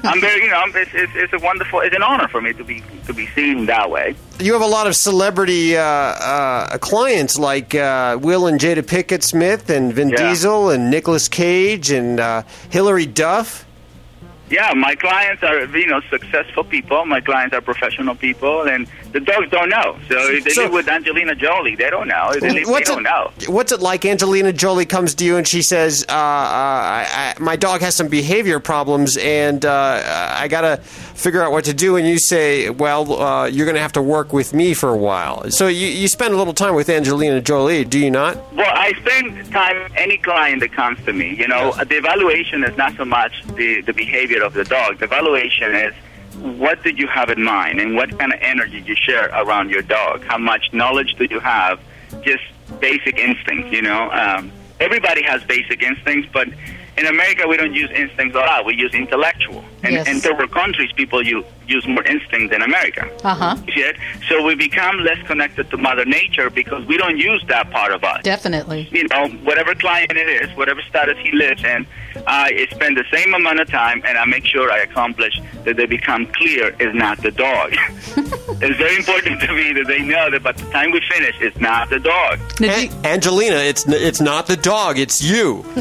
I'm 0.04 0.20
very, 0.20 0.42
you 0.44 0.50
know, 0.50 0.56
I'm- 0.56 0.72
it's, 0.74 0.90
it's, 0.94 1.12
it's 1.14 1.32
a 1.32 1.38
wonderful, 1.38 1.80
it's 1.80 1.94
an 1.94 2.02
honor 2.02 2.28
for 2.28 2.40
me 2.40 2.52
to 2.54 2.64
be 2.64 2.82
to 3.06 3.12
be 3.14 3.26
seen 3.28 3.66
that 3.66 3.90
way. 3.90 4.14
You 4.40 4.52
have 4.52 4.62
a 4.62 4.66
lot 4.66 4.86
of 4.86 4.96
celebrity 4.96 5.76
uh, 5.76 5.82
uh, 5.82 6.78
clients 6.78 7.38
like 7.38 7.74
uh, 7.74 8.18
Will 8.20 8.46
and 8.46 8.58
Jada 8.60 8.82
Pinkett 8.82 9.22
Smith 9.22 9.70
and 9.70 9.92
Vin 9.92 10.10
Yeah. 10.10 10.28
Diesel 10.28 10.70
and 10.70 10.90
Nicolas 10.90 11.28
Cage 11.28 11.90
and 11.90 12.18
uh, 12.20 12.42
Hilary 12.70 13.06
Duff. 13.06 13.64
Yeah, 14.50 14.72
my 14.74 14.94
clients 14.94 15.42
are, 15.42 15.64
you 15.76 15.86
know, 15.86 16.00
successful 16.10 16.64
people. 16.64 17.04
My 17.06 17.20
clients 17.20 17.54
are 17.54 17.62
professional 17.62 18.14
people, 18.14 18.62
and 18.68 18.86
the 19.14 19.20
dogs 19.20 19.48
don't 19.50 19.70
know. 19.70 19.96
So 20.10 20.16
if 20.30 20.44
they 20.44 20.50
So- 20.50 20.64
live 20.64 20.72
with 20.72 20.88
Angelina 20.88 21.34
Jolie, 21.34 21.74
they 21.76 21.88
don't 21.88 22.08
know. 22.08 22.32
They, 22.38 22.52
they 22.52 22.64
What's 22.64 22.90
don't 22.90 22.98
it, 23.00 23.02
know. 23.04 23.30
what's 23.46 23.72
it 23.72 23.80
like? 23.80 24.04
Angelina 24.04 24.52
Jolie 24.52 24.84
comes 24.84 25.14
to 25.14 25.24
you 25.24 25.36
and 25.36 25.48
she 25.48 25.62
says, 25.62 26.04
uh, 26.08 26.12
uh, 26.12 26.16
I, 26.16 27.06
I, 27.38 27.42
"My 27.42 27.56
dog 27.56 27.80
has 27.80 27.94
some 27.94 28.08
behavior 28.08 28.60
problems, 28.60 29.16
and 29.16 29.64
uh, 29.64 30.02
I 30.36 30.48
got 30.48 30.62
to 30.62 30.76
figure 30.82 31.42
out 31.42 31.52
what 31.52 31.64
to 31.64 31.72
do." 31.72 31.96
And 31.96 32.06
you 32.06 32.18
say, 32.18 32.68
"Well, 32.70 33.20
uh, 33.22 33.46
you're 33.46 33.66
going 33.66 33.76
to 33.76 33.80
have 33.82 33.92
to 33.92 34.02
work 34.02 34.32
with 34.32 34.52
me 34.52 34.74
for 34.74 34.90
a 34.90 34.96
while." 34.96 35.50
So 35.50 35.68
you, 35.68 35.86
you 35.86 36.08
spend 36.08 36.34
a 36.34 36.36
little 36.36 36.52
time 36.54 36.74
with 36.74 36.88
Angelina 36.90 37.40
Jolie, 37.40 37.84
do 37.84 37.98
you 37.98 38.10
not? 38.10 38.36
Well, 38.54 38.70
I 38.74 38.92
spend 39.00 39.50
time 39.52 39.90
any 39.96 40.18
client 40.18 40.60
that 40.60 40.72
comes 40.72 40.98
to 41.06 41.12
me. 41.12 41.34
You 41.36 41.48
know, 41.48 41.72
the 41.72 41.96
evaluation 41.96 42.64
is 42.64 42.76
not 42.76 42.96
so 42.96 43.04
much 43.04 43.44
the 43.54 43.80
the 43.82 43.92
behavior 43.92 44.42
of 44.42 44.54
the 44.54 44.64
dog. 44.64 44.98
The 44.98 45.04
evaluation 45.06 45.74
is 45.74 45.94
what 46.40 46.82
did 46.82 46.98
you 46.98 47.06
have 47.06 47.30
in 47.30 47.42
mind 47.42 47.80
and 47.80 47.94
what 47.94 48.18
kind 48.18 48.32
of 48.32 48.38
energy 48.42 48.80
do 48.80 48.88
you 48.88 48.96
share 48.96 49.28
around 49.28 49.70
your 49.70 49.82
dog. 49.82 50.22
How 50.24 50.38
much 50.38 50.72
knowledge 50.72 51.14
do 51.14 51.24
you 51.24 51.40
have? 51.40 51.80
Just 52.22 52.44
basic 52.80 53.18
instincts. 53.18 53.72
You 53.72 53.82
know, 53.82 54.10
um, 54.10 54.52
everybody 54.80 55.22
has 55.22 55.42
basic 55.44 55.82
instincts, 55.82 56.28
but 56.32 56.48
in 56.96 57.06
America 57.06 57.46
we 57.48 57.56
don't 57.56 57.74
use 57.74 57.90
instincts 57.90 58.36
a 58.36 58.40
lot. 58.40 58.64
We 58.64 58.74
use 58.76 58.94
intellectual. 58.94 59.64
And 59.82 59.92
Yes. 59.94 60.08
in 60.08 60.20
third 60.20 60.38
world 60.38 60.50
countries, 60.52 60.90
people 60.92 61.24
use 61.24 61.44
use 61.66 61.86
more 61.88 62.02
instinct 62.04 62.50
than 62.52 62.60
America. 62.60 63.08
Uh 63.24 63.34
huh. 63.34 63.56
You? 63.66 63.92
So 64.28 64.44
we 64.44 64.54
become 64.54 64.98
less 64.98 65.18
connected 65.26 65.70
to 65.70 65.78
Mother 65.78 66.04
Nature 66.04 66.50
because 66.50 66.84
we 66.86 66.98
don't 66.98 67.16
use 67.16 67.42
that 67.48 67.70
part 67.70 67.90
of 67.92 68.04
us 68.04 68.20
Definitely. 68.22 68.86
you 68.92 69.08
know, 69.08 69.28
whatever 69.44 69.74
client 69.74 70.10
it 70.12 70.28
is, 70.28 70.54
whatever 70.58 70.82
status 70.82 71.16
he 71.22 71.32
lives 71.32 71.64
in, 71.64 71.86
I 72.26 72.66
spend 72.70 72.98
the 72.98 73.04
same 73.10 73.32
amount 73.32 73.60
of 73.60 73.68
time 73.70 74.02
and 74.06 74.18
I 74.18 74.26
make 74.26 74.44
sure 74.44 74.70
I 74.70 74.80
accomplish 74.80 75.40
that 75.64 75.76
they 75.78 75.86
become 75.86 76.26
clear 76.26 76.68
is 76.78 76.94
not 76.94 77.16
the 77.22 77.30
dog. 77.30 77.72
it's 78.16 78.76
very 78.78 78.96
important 78.96 79.40
to 79.40 79.52
me 79.54 79.72
that 79.72 79.86
they 79.86 80.00
know 80.02 80.30
that 80.30 80.42
by 80.42 80.52
the 80.52 80.70
time 80.70 80.90
we 80.90 81.00
finish, 81.10 81.34
it's 81.40 81.58
not 81.60 81.88
the 81.88 81.98
dog. 81.98 82.38
An- 82.62 82.92
Angelina, 83.06 83.56
it's 83.56 83.86
n- 83.88 83.94
it's 83.96 84.20
not 84.20 84.46
the 84.48 84.56
dog, 84.56 84.98
it's 84.98 85.22
you. 85.22 85.64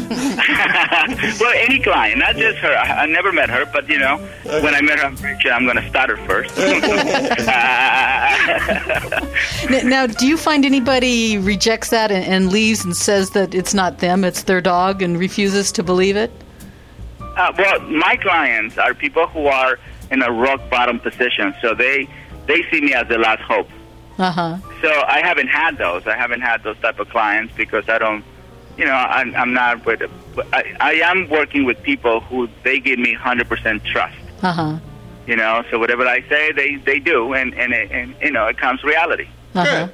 well, 1.40 1.54
any 1.56 1.80
client, 1.80 2.20
not 2.20 2.36
just 2.36 2.58
her. 2.60 2.74
I, 2.76 3.04
I 3.04 3.06
never 3.06 3.32
met 3.32 3.50
her, 3.50 3.66
but 3.66 3.88
you 3.90 4.00
know, 4.00 4.18
when 4.44 4.74
I 4.76 4.82
met 4.82 5.00
her, 5.00 5.06
I'm 5.06 5.18
pretty 5.18 5.40
sure 5.42 5.52
I'm 5.52 5.66
going 5.66 5.78
to 5.78 5.88
start 5.90 6.10
her 6.10 6.18
first. 6.26 6.58
N- 9.70 9.90
Now, 9.90 10.08
do 10.08 10.28
you 10.28 10.38
find 10.38 10.66
anybody 10.66 11.38
rejects 11.38 11.90
that 11.90 12.12
and, 12.12 12.26
and 12.26 12.52
leaves 12.52 12.84
and 12.86 12.96
says 12.96 13.32
that 13.32 13.54
it's 13.56 13.74
not 13.74 14.00
them, 14.00 14.24
it's 14.24 14.44
their 14.44 14.62
dog, 14.62 15.02
and 15.02 15.18
refuses 15.18 15.72
to 15.74 15.84
believe 15.84 16.16
it? 16.16 16.32
Uh, 17.20 17.52
well, 17.58 17.80
my 17.82 18.16
clients 18.18 18.78
are 18.78 18.94
people 18.94 19.28
who 19.28 19.48
are 19.48 19.80
in 20.12 20.22
a 20.22 20.32
rock 20.32 20.62
bottom 20.70 21.00
position, 21.00 21.54
so 21.62 21.74
they 21.74 22.08
they 22.46 22.62
see 22.70 22.82
me 22.82 22.94
as 22.94 23.08
the 23.08 23.18
last 23.18 23.42
hope. 23.42 23.70
Uh 24.20 24.32
huh. 24.32 24.58
So 24.82 24.90
I 25.08 25.22
haven't 25.24 25.48
had 25.48 25.78
those. 25.78 26.06
I 26.06 26.16
haven't 26.16 26.42
had 26.42 26.62
those 26.64 26.78
type 26.80 27.00
of 27.00 27.10
clients 27.10 27.54
because 27.56 27.88
I 27.90 27.98
don't, 27.98 28.24
you 28.78 28.86
know, 28.86 28.94
I'm, 28.94 29.36
I'm 29.36 29.54
not 29.54 29.86
with. 29.86 30.02
I, 30.52 30.76
I 30.80 30.94
am 30.94 31.30
working 31.30 31.66
with 31.66 31.82
people 31.84 32.22
who 32.22 32.50
they 32.64 32.80
give 32.80 33.00
me 33.00 33.16
100% 33.16 33.84
trust. 33.86 34.18
Uh 34.42 34.52
huh. 34.52 34.80
You 35.28 35.36
know, 35.36 35.64
so 35.72 35.80
whatever 35.80 36.06
I 36.06 36.22
say, 36.28 36.52
they 36.52 36.76
they 36.76 37.00
do, 37.00 37.34
and 37.34 37.54
and, 37.54 37.72
it, 37.72 37.92
and 37.92 38.14
you 38.22 38.32
know, 38.32 38.48
it 38.48 38.58
comes 38.58 38.84
reality. 38.84 39.28
Uh 39.56 39.66
huh. 39.66 39.88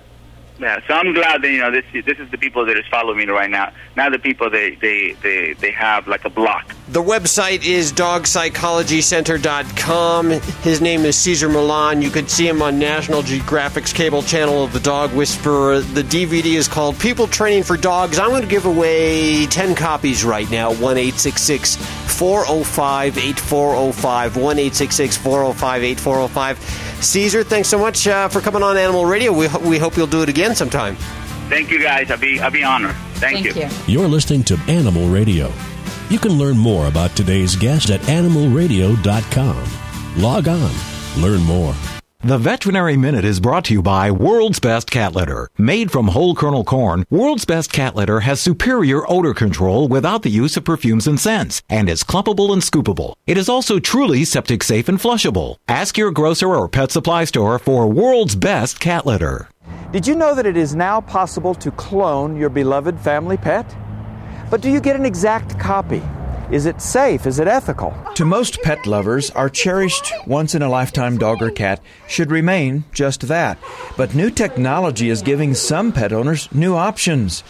Yeah, 0.59 0.81
so 0.87 0.93
I'm 0.93 1.13
glad 1.13 1.41
that 1.41 1.49
you 1.49 1.59
know 1.59 1.71
this. 1.71 1.85
This 1.93 2.17
is 2.17 2.29
the 2.31 2.37
people 2.37 2.65
that 2.65 2.77
is 2.77 2.85
following 2.87 3.17
me 3.17 3.25
right 3.27 3.49
now. 3.49 3.71
Not 3.95 4.11
the 4.11 4.19
people 4.19 4.49
they 4.49 4.75
they 4.75 5.13
they 5.21 5.53
they 5.53 5.71
have 5.71 6.07
like 6.07 6.25
a 6.25 6.29
block. 6.29 6.75
The 6.91 7.04
website 7.04 7.63
is 7.67 7.93
dogpsychologycenter.com. 7.93 10.30
His 10.63 10.82
name 10.82 11.02
is 11.02 11.15
Cesar 11.15 11.47
Millan. 11.47 12.02
You 12.02 12.10
could 12.10 12.32
see 12.32 12.47
him 12.47 12.63
on 12.63 12.80
National 12.80 13.21
Geographic's 13.21 13.93
cable 13.93 14.23
channel 14.23 14.63
of 14.63 14.73
The 14.73 14.80
Dog 14.80 15.13
Whisperer. 15.13 15.82
The 15.82 16.02
DVD 16.02 16.56
is 16.56 16.67
called 16.67 16.97
People 16.97 17.28
Training 17.28 17.62
for 17.62 17.78
Dogs. 17.78 18.17
I'm 18.17 18.30
going 18.32 18.41
to 18.41 18.47
give 18.47 18.65
away 18.65 19.45
10 19.45 19.75
copies 19.75 20.23
right 20.23 20.49
now. 20.49 20.73
1 20.73 21.12
405 21.12 23.17
8405. 23.19 24.36
1 24.38 24.58
405 24.58 25.84
8405. 25.84 26.60
Cesar, 27.06 27.43
thanks 27.43 27.67
so 27.69 27.78
much 27.78 28.08
uh, 28.08 28.28
for 28.30 28.41
coming 28.41 28.63
on 28.63 28.78
Animal 28.78 29.06
Radio. 29.06 29.32
We, 29.32 29.45
ho- 29.45 29.60
we 29.60 29.78
hope 29.78 29.95
you'll 29.95 30.08
do 30.08 30.23
it 30.23 30.30
again 30.30 30.56
sometime. 30.56 30.95
Thank 31.49 31.69
you 31.69 31.80
guys. 31.84 32.10
I'll 32.10 32.17
be 32.17 32.39
I'll 32.39 32.49
be 32.49 32.63
honored. 32.63 32.95
Thank, 33.15 33.45
you. 33.45 33.54
You're 33.88 34.08
listening 34.08 34.43
to 34.45 34.58
Animal 34.67 35.08
Radio. 35.10 35.54
You 36.09 36.17
can 36.17 36.39
learn 36.39 36.57
more 36.57 36.87
about 36.87 37.15
today's 37.15 37.55
guest 37.55 37.91
at 37.91 38.01
animalradio.com. 38.01 39.63
Log 40.17 40.47
on, 40.47 40.71
learn 41.21 41.41
more. 41.43 41.75
The 42.21 42.39
Veterinary 42.39 42.97
Minute 42.97 43.23
is 43.23 43.39
brought 43.39 43.65
to 43.65 43.73
you 43.73 43.81
by 43.83 44.09
World's 44.09 44.59
Best 44.59 44.89
Cat 44.89 45.13
Litter. 45.13 45.49
Made 45.57 45.91
from 45.91 46.07
whole 46.07 46.33
kernel 46.33 46.63
corn, 46.63 47.05
World's 47.11 47.45
Best 47.45 47.71
Cat 47.71 47.95
Litter 47.95 48.21
has 48.21 48.41
superior 48.41 49.03
odor 49.09 49.35
control 49.35 49.87
without 49.87 50.23
the 50.23 50.31
use 50.31 50.57
of 50.57 50.65
perfumes 50.65 51.05
and 51.07 51.19
scents, 51.19 51.61
and 51.69 51.87
is 51.87 52.03
clumpable 52.03 52.51
and 52.51 52.61
scoopable. 52.63 53.13
It 53.27 53.37
is 53.37 53.47
also 53.47 53.79
truly 53.79 54.25
septic 54.25 54.63
safe 54.63 54.89
and 54.89 54.97
flushable. 54.97 55.57
Ask 55.67 55.95
your 55.97 56.11
grocer 56.11 56.55
or 56.55 56.67
pet 56.67 56.91
supply 56.91 57.23
store 57.25 57.59
for 57.59 57.87
World's 57.87 58.35
Best 58.35 58.79
Cat 58.79 59.05
Litter. 59.05 59.47
Did 59.91 60.07
you 60.07 60.15
know 60.15 60.33
that 60.33 60.47
it 60.47 60.57
is 60.57 60.75
now 60.75 61.01
possible 61.01 61.53
to 61.53 61.71
clone 61.71 62.35
your 62.35 62.49
beloved 62.49 62.99
family 62.99 63.37
pet? 63.37 63.73
But 64.49 64.62
do 64.62 64.71
you 64.71 64.81
get 64.81 64.95
an 64.95 65.05
exact 65.05 65.59
copy? 65.59 66.01
Is 66.51 66.65
it 66.65 66.81
safe? 66.81 67.27
Is 67.27 67.38
it 67.38 67.47
ethical? 67.47 67.95
To 68.15 68.25
most 68.25 68.59
pet 68.63 68.88
lovers, 68.88 69.29
our 69.31 69.49
cherished 69.49 70.12
once 70.25 70.55
in 70.55 70.63
a 70.63 70.69
lifetime 70.69 71.19
dog 71.19 71.43
or 71.43 71.51
cat 71.51 71.79
should 72.07 72.31
remain 72.31 72.83
just 72.91 73.27
that. 73.27 73.59
But 73.95 74.15
new 74.15 74.31
technology 74.31 75.09
is 75.09 75.21
giving 75.21 75.53
some 75.53 75.91
pet 75.91 76.12
owners 76.12 76.51
new 76.51 76.75
options. 76.75 77.43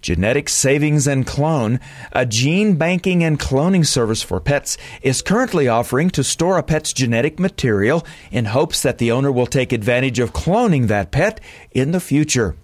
Genetic 0.00 0.48
Savings 0.48 1.08
and 1.08 1.26
Clone, 1.26 1.80
a 2.12 2.24
gene 2.24 2.76
banking 2.76 3.24
and 3.24 3.40
cloning 3.40 3.84
service 3.84 4.22
for 4.22 4.38
pets, 4.38 4.76
is 5.02 5.22
currently 5.22 5.66
offering 5.66 6.10
to 6.10 6.22
store 6.22 6.58
a 6.58 6.62
pet's 6.62 6.92
genetic 6.92 7.40
material 7.40 8.06
in 8.30 8.44
hopes 8.44 8.82
that 8.82 8.98
the 8.98 9.10
owner 9.10 9.32
will 9.32 9.46
take 9.46 9.72
advantage 9.72 10.20
of 10.20 10.32
cloning 10.32 10.86
that 10.86 11.10
pet 11.10 11.40
in 11.72 11.90
the 11.90 12.00
future. 12.00 12.54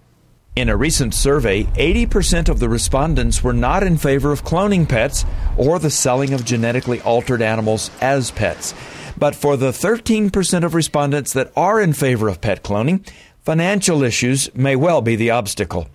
In 0.56 0.68
a 0.68 0.76
recent 0.76 1.14
survey, 1.14 1.62
80% 1.62 2.48
of 2.48 2.58
the 2.58 2.68
respondents 2.68 3.42
were 3.42 3.52
not 3.52 3.84
in 3.84 3.96
favor 3.96 4.32
of 4.32 4.44
cloning 4.44 4.88
pets 4.88 5.24
or 5.56 5.78
the 5.78 5.90
selling 5.90 6.32
of 6.32 6.44
genetically 6.44 7.00
altered 7.02 7.40
animals 7.40 7.88
as 8.00 8.32
pets. 8.32 8.74
But 9.16 9.36
for 9.36 9.56
the 9.56 9.70
13% 9.70 10.64
of 10.64 10.74
respondents 10.74 11.32
that 11.34 11.52
are 11.54 11.80
in 11.80 11.92
favor 11.92 12.28
of 12.28 12.40
pet 12.40 12.64
cloning, 12.64 13.08
financial 13.42 14.02
issues 14.02 14.52
may 14.52 14.74
well 14.74 15.00
be 15.00 15.14
the 15.14 15.30
obstacle. 15.30 15.86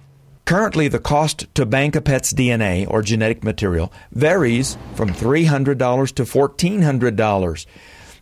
Currently, 0.45 0.87
the 0.87 0.99
cost 0.99 1.53
to 1.55 1.65
bank 1.65 1.97
a 1.97 2.01
pet's 2.01 2.31
DNA 2.31 2.89
or 2.89 3.01
genetic 3.01 3.43
material 3.43 3.91
varies 4.13 4.77
from 4.93 5.09
$300 5.09 6.13
to 6.13 6.23
$1,400. 6.23 7.65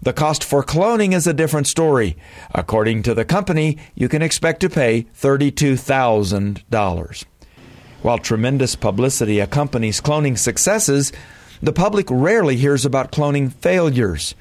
The 0.04 0.12
cost 0.12 0.44
for 0.44 0.66
cloning 0.66 1.14
is 1.14 1.28
a 1.28 1.34
different 1.34 1.66
story. 1.66 2.18
According 2.54 3.04
to 3.04 3.14
the 3.14 3.24
company, 3.24 3.78
you 3.96 4.10
can 4.10 4.22
expect 4.22 4.60
to 4.60 4.70
pay 4.70 5.08
$32,000. 5.18 7.24
While 8.02 8.18
tremendous 8.18 8.76
publicity 8.76 9.40
accompanies 9.40 10.02
cloning 10.02 10.38
successes, 10.38 11.14
the 11.62 11.72
public 11.72 12.08
rarely 12.10 12.58
hears 12.58 12.84
about 12.84 13.14
cloning 13.14 13.54
failures. 13.54 14.36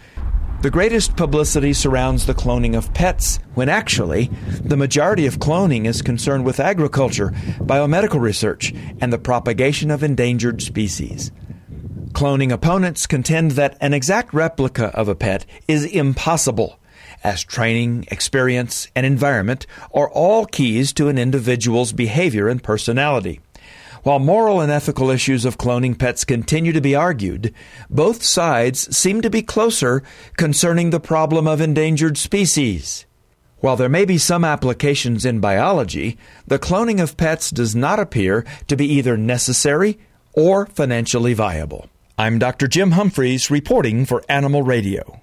The 0.63 0.71
greatest 0.71 1.17
publicity 1.17 1.73
surrounds 1.73 2.27
the 2.27 2.35
cloning 2.35 2.77
of 2.77 2.93
pets, 2.93 3.39
when 3.55 3.69
actually, 3.69 4.33
the 4.65 4.77
majority 4.77 5.27
of 5.27 5.39
cloning 5.39 5.87
is 5.87 6.03
concerned 6.03 6.45
with 6.45 6.59
agriculture, 6.59 7.31
biomedical 7.61 8.21
research, 8.21 8.75
and 9.01 9.13
the 9.13 9.19
propagation 9.19 9.93
of 9.93 10.03
endangered 10.03 10.61
species. 10.61 11.31
Cloning 12.23 12.53
opponents 12.53 13.09
contend 13.09 13.51
that 13.59 13.77
an 13.81 13.93
exact 13.93 14.33
replica 14.33 14.97
of 14.97 15.09
a 15.09 15.15
pet 15.17 15.45
is 15.67 15.85
impossible, 15.85 16.79
as 17.25 17.43
training, 17.43 18.07
experience, 18.13 18.87
and 18.95 19.05
environment 19.05 19.67
are 19.93 20.09
all 20.09 20.47
keys 20.47 20.93
to 20.93 21.09
an 21.09 21.19
individual's 21.19 21.93
behavior 21.93 22.47
and 22.47 22.63
personality. 22.63 23.41
While 24.05 24.21
moral 24.21 24.61
and 24.61 24.71
ethical 24.71 25.11
issues 25.11 25.45
of 25.45 25.59
cloning 25.59 25.99
pets 25.99 26.23
continue 26.23 26.73
to 26.73 26.81
be 26.81 26.95
argued, 26.95 27.53
both 27.91 28.23
sides 28.23 28.97
seem 28.97 29.21
to 29.23 29.29
be 29.29 29.43
closer 29.43 30.05
concerning 30.37 30.91
the 30.91 31.01
problem 31.01 31.49
of 31.49 31.61
endangered 31.61 32.17
species. 32.17 33.05
While 33.59 33.75
there 33.75 33.89
may 33.89 34.05
be 34.05 34.17
some 34.17 34.45
applications 34.45 35.25
in 35.25 35.41
biology, 35.41 36.19
the 36.47 36.61
cloning 36.61 37.03
of 37.03 37.17
pets 37.17 37.51
does 37.51 37.75
not 37.75 37.99
appear 37.99 38.45
to 38.69 38.77
be 38.77 38.87
either 38.87 39.17
necessary 39.17 39.99
or 40.35 40.67
financially 40.67 41.35
viable. 41.35 41.89
I'm 42.19 42.39
Dr. 42.39 42.69
Jim 42.69 42.91
Humphries 42.91 43.51
reporting 43.51 44.05
for 44.05 44.23
Animal 44.29 44.63
Radio. 44.63 45.22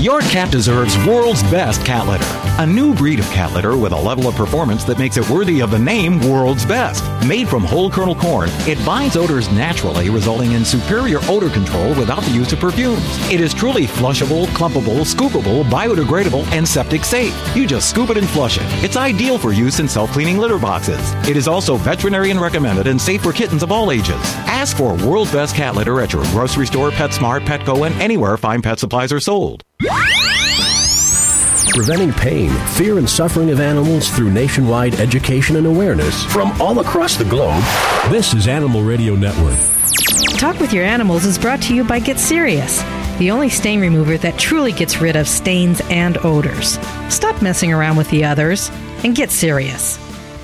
Your 0.00 0.22
cat 0.22 0.50
deserves 0.50 0.96
world's 1.06 1.42
best 1.42 1.84
cat 1.84 2.06
litter. 2.06 2.24
A 2.62 2.66
new 2.66 2.94
breed 2.94 3.18
of 3.18 3.26
cat 3.26 3.52
litter 3.52 3.76
with 3.76 3.92
a 3.92 4.00
level 4.00 4.28
of 4.28 4.34
performance 4.34 4.82
that 4.84 4.98
makes 4.98 5.18
it 5.18 5.28
worthy 5.28 5.60
of 5.60 5.70
the 5.70 5.78
name 5.78 6.20
World's 6.20 6.64
Best. 6.64 7.04
Made 7.26 7.46
from 7.46 7.64
whole 7.64 7.90
kernel 7.90 8.14
corn, 8.14 8.48
it 8.66 8.82
binds 8.86 9.14
odors 9.14 9.50
naturally, 9.50 10.08
resulting 10.08 10.52
in 10.52 10.64
superior 10.64 11.18
odor 11.24 11.50
control 11.50 11.90
without 11.96 12.22
the 12.22 12.30
use 12.30 12.50
of 12.50 12.60
perfumes. 12.60 13.04
It 13.30 13.42
is 13.42 13.52
truly 13.52 13.86
flushable, 13.86 14.46
clumpable, 14.46 15.04
scoopable, 15.04 15.64
biodegradable, 15.64 16.46
and 16.46 16.66
septic 16.66 17.04
safe. 17.04 17.36
You 17.54 17.66
just 17.66 17.90
scoop 17.90 18.08
it 18.08 18.16
and 18.16 18.28
flush 18.30 18.56
it. 18.56 18.64
It's 18.82 18.96
ideal 18.96 19.36
for 19.36 19.52
use 19.52 19.80
in 19.80 19.88
self 19.88 20.12
cleaning 20.12 20.38
litter 20.38 20.58
boxes. 20.58 21.12
It 21.28 21.36
is 21.36 21.46
also 21.46 21.76
veterinarian 21.76 22.40
recommended 22.40 22.86
and 22.86 22.98
safe 22.98 23.22
for 23.22 23.34
kittens 23.34 23.62
of 23.62 23.70
all 23.70 23.92
ages. 23.92 24.22
Ask 24.48 24.78
for 24.78 24.94
World's 25.06 25.32
Best 25.32 25.54
Cat 25.54 25.74
Litter 25.74 26.00
at 26.00 26.14
your 26.14 26.24
grocery 26.32 26.66
store, 26.66 26.90
PetSmart, 26.90 27.44
Petco, 27.44 27.86
and 27.86 27.94
anywhere 28.00 28.38
fine 28.38 28.62
pet 28.62 28.78
supplies 28.78 29.12
are 29.12 29.20
sold. 29.20 29.62
Preventing 31.74 32.12
pain, 32.12 32.50
fear, 32.68 32.98
and 32.98 33.08
suffering 33.08 33.50
of 33.50 33.60
animals 33.60 34.10
through 34.10 34.30
nationwide 34.30 35.00
education 35.00 35.56
and 35.56 35.66
awareness 35.66 36.22
from 36.24 36.52
all 36.60 36.78
across 36.80 37.16
the 37.16 37.24
globe. 37.24 37.62
This 38.10 38.34
is 38.34 38.48
Animal 38.48 38.82
Radio 38.82 39.14
Network. 39.14 39.58
Talk 40.38 40.60
with 40.60 40.72
Your 40.72 40.84
Animals 40.84 41.24
is 41.24 41.38
brought 41.38 41.62
to 41.62 41.72
you 41.74 41.84
by 41.84 42.00
Get 42.00 42.18
Serious, 42.18 42.82
the 43.18 43.30
only 43.30 43.48
stain 43.48 43.80
remover 43.80 44.18
that 44.18 44.38
truly 44.38 44.72
gets 44.72 45.00
rid 45.00 45.16
of 45.16 45.26
stains 45.28 45.80
and 45.88 46.18
odors. 46.24 46.78
Stop 47.08 47.40
messing 47.40 47.72
around 47.72 47.96
with 47.96 48.10
the 48.10 48.24
others 48.24 48.70
and 49.04 49.16
get 49.16 49.30
serious. 49.30 49.96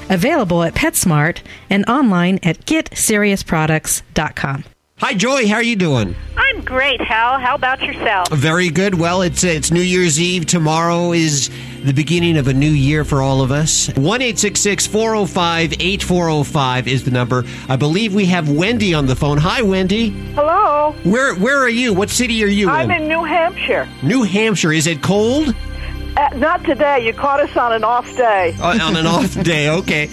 Available 0.09 0.63
at 0.63 0.75
PetSmart 0.75 1.41
and 1.69 1.85
online 1.89 2.39
at 2.43 2.65
GetSeriousProducts.com. 2.65 4.65
Hi, 4.99 5.13
Joy. 5.13 5.47
How 5.47 5.57
are 5.57 5.63
you 5.63 5.77
doing? 5.77 6.17
I'm 6.39 6.63
great, 6.63 7.03
Hal. 7.03 7.39
How 7.39 7.55
about 7.55 7.83
yourself? 7.83 8.29
Very 8.31 8.71
good. 8.71 8.95
Well, 8.99 9.21
it's 9.21 9.45
it's 9.45 9.71
New 9.71 9.83
Year's 9.83 10.19
Eve. 10.19 10.47
Tomorrow 10.47 11.13
is 11.13 11.51
the 11.85 11.93
beginning 11.93 12.39
of 12.39 12.49
a 12.49 12.55
new 12.55 12.71
year 12.71 13.05
for 13.05 13.21
all 13.21 13.43
of 13.43 13.51
us. 13.53 13.89
One 13.97 14.23
eight 14.23 14.39
six 14.39 14.59
six 14.61 14.87
four 14.87 15.11
zero 15.11 15.27
five 15.27 15.75
eight 15.81 16.03
four 16.03 16.31
zero 16.31 16.43
five 16.45 16.89
is 16.89 17.05
the 17.05 17.11
number. 17.11 17.45
I 17.69 17.77
believe 17.77 18.15
we 18.15 18.25
have 18.27 18.49
Wendy 18.49 18.95
on 18.95 19.05
the 19.05 19.15
phone. 19.15 19.37
Hi, 19.37 19.61
Wendy. 19.61 20.09
Hello. 20.33 20.95
Where 21.05 21.35
where 21.35 21.59
are 21.59 21.69
you? 21.69 21.93
What 21.93 22.09
city 22.09 22.43
are 22.43 22.47
you 22.47 22.69
in? 22.69 22.75
I'm 22.75 22.91
in? 22.91 23.03
in 23.03 23.09
New 23.09 23.23
Hampshire. 23.25 23.87
New 24.03 24.23
Hampshire. 24.23 24.73
Is 24.73 24.87
it 24.87 25.03
cold? 25.03 25.55
Uh, 26.17 26.29
not 26.37 26.65
today. 26.65 27.07
You 27.07 27.13
caught 27.13 27.41
us 27.41 27.55
on 27.55 27.75
an 27.75 27.85
off 27.85 28.07
day. 28.17 28.57
Uh, 28.59 28.79
on 28.83 28.97
an 28.97 29.07
off 29.07 29.35
day. 29.45 29.69
Okay. 29.69 30.09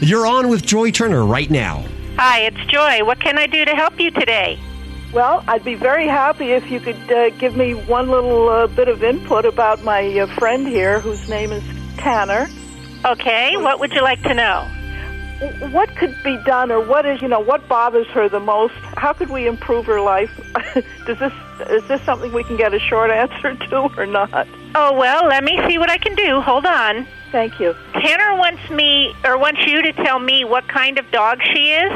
You're 0.00 0.26
on 0.26 0.50
with 0.50 0.62
Joy 0.66 0.90
Turner 0.90 1.24
right 1.24 1.50
now. 1.50 1.86
Hi, 2.18 2.40
it's 2.40 2.64
Joy. 2.72 3.04
What 3.04 3.20
can 3.20 3.36
I 3.36 3.46
do 3.46 3.62
to 3.66 3.72
help 3.72 4.00
you 4.00 4.10
today? 4.10 4.58
Well, 5.12 5.44
I'd 5.46 5.64
be 5.64 5.74
very 5.74 6.06
happy 6.06 6.52
if 6.52 6.70
you 6.70 6.80
could 6.80 7.12
uh, 7.12 7.28
give 7.28 7.54
me 7.54 7.74
one 7.74 8.08
little 8.08 8.48
uh, 8.48 8.68
bit 8.68 8.88
of 8.88 9.04
input 9.04 9.44
about 9.44 9.84
my 9.84 10.20
uh, 10.20 10.26
friend 10.38 10.66
here, 10.66 10.98
whose 10.98 11.28
name 11.28 11.52
is 11.52 11.62
Tanner. 11.98 12.48
Okay, 13.04 13.58
what 13.58 13.80
would 13.80 13.92
you 13.92 14.00
like 14.00 14.22
to 14.22 14.32
know? 14.32 14.66
What 15.70 15.94
could 15.96 16.16
be 16.24 16.38
done, 16.46 16.72
or 16.72 16.80
what 16.80 17.04
is 17.04 17.20
you 17.20 17.28
know 17.28 17.40
what 17.40 17.68
bothers 17.68 18.06
her 18.08 18.30
the 18.30 18.40
most? 18.40 18.72
How 18.96 19.12
could 19.12 19.28
we 19.28 19.46
improve 19.46 19.84
her 19.84 20.00
life? 20.00 20.30
Does 21.06 21.18
this 21.18 21.32
is 21.68 21.86
this 21.86 22.00
something 22.00 22.32
we 22.32 22.44
can 22.44 22.56
get 22.56 22.72
a 22.72 22.78
short 22.78 23.10
answer 23.22 23.54
to, 23.54 23.90
or 23.94 24.06
not? 24.06 24.48
Oh, 24.74 24.94
well, 24.98 25.26
let 25.26 25.44
me 25.44 25.60
see 25.68 25.76
what 25.76 25.90
I 25.90 25.98
can 25.98 26.14
do. 26.14 26.40
Hold 26.40 26.64
on. 26.64 27.06
Thank 27.36 27.60
you. 27.60 27.76
Tanner 27.92 28.34
wants 28.34 28.70
me, 28.70 29.14
or 29.22 29.36
wants 29.36 29.60
you 29.66 29.82
to 29.82 29.92
tell 29.92 30.18
me 30.18 30.46
what 30.46 30.66
kind 30.68 30.98
of 30.98 31.04
dog 31.10 31.42
she 31.52 31.70
is. 31.70 31.92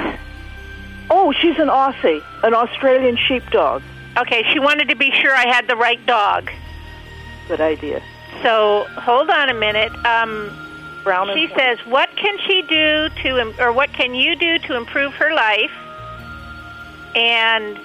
Oh, 1.09 1.33
she's 1.33 1.59
an 1.59 1.69
Aussie, 1.69 2.23
an 2.43 2.53
Australian 2.53 3.17
sheepdog. 3.17 3.81
Okay, 4.19 4.43
she 4.53 4.59
wanted 4.59 4.91
to 4.91 4.97
be 4.97 5.11
sure 5.11 5.35
I 5.35 5.47
had 5.47 5.67
the 5.67 5.77
right 5.77 6.05
dog. 6.05 6.51
Good 7.49 7.63
idea. 7.63 8.03
So 8.43 8.85
hold 8.97 9.31
on 9.31 9.49
a 9.49 9.55
minute. 9.55 9.91
Um, 10.05 10.55
Brown 11.05 11.29
she 11.33 11.47
white. 11.47 11.57
says, 11.57 11.79
"What 11.87 12.15
can 12.17 12.37
she 12.47 12.61
do 12.61 13.09
to, 13.23 13.39
im- 13.39 13.55
or 13.59 13.73
what 13.73 13.95
can 13.95 14.15
you 14.15 14.37
do 14.37 14.59
to 14.59 14.77
improve 14.77 15.15
her 15.15 15.33
life?" 15.33 15.73
And 17.17 17.81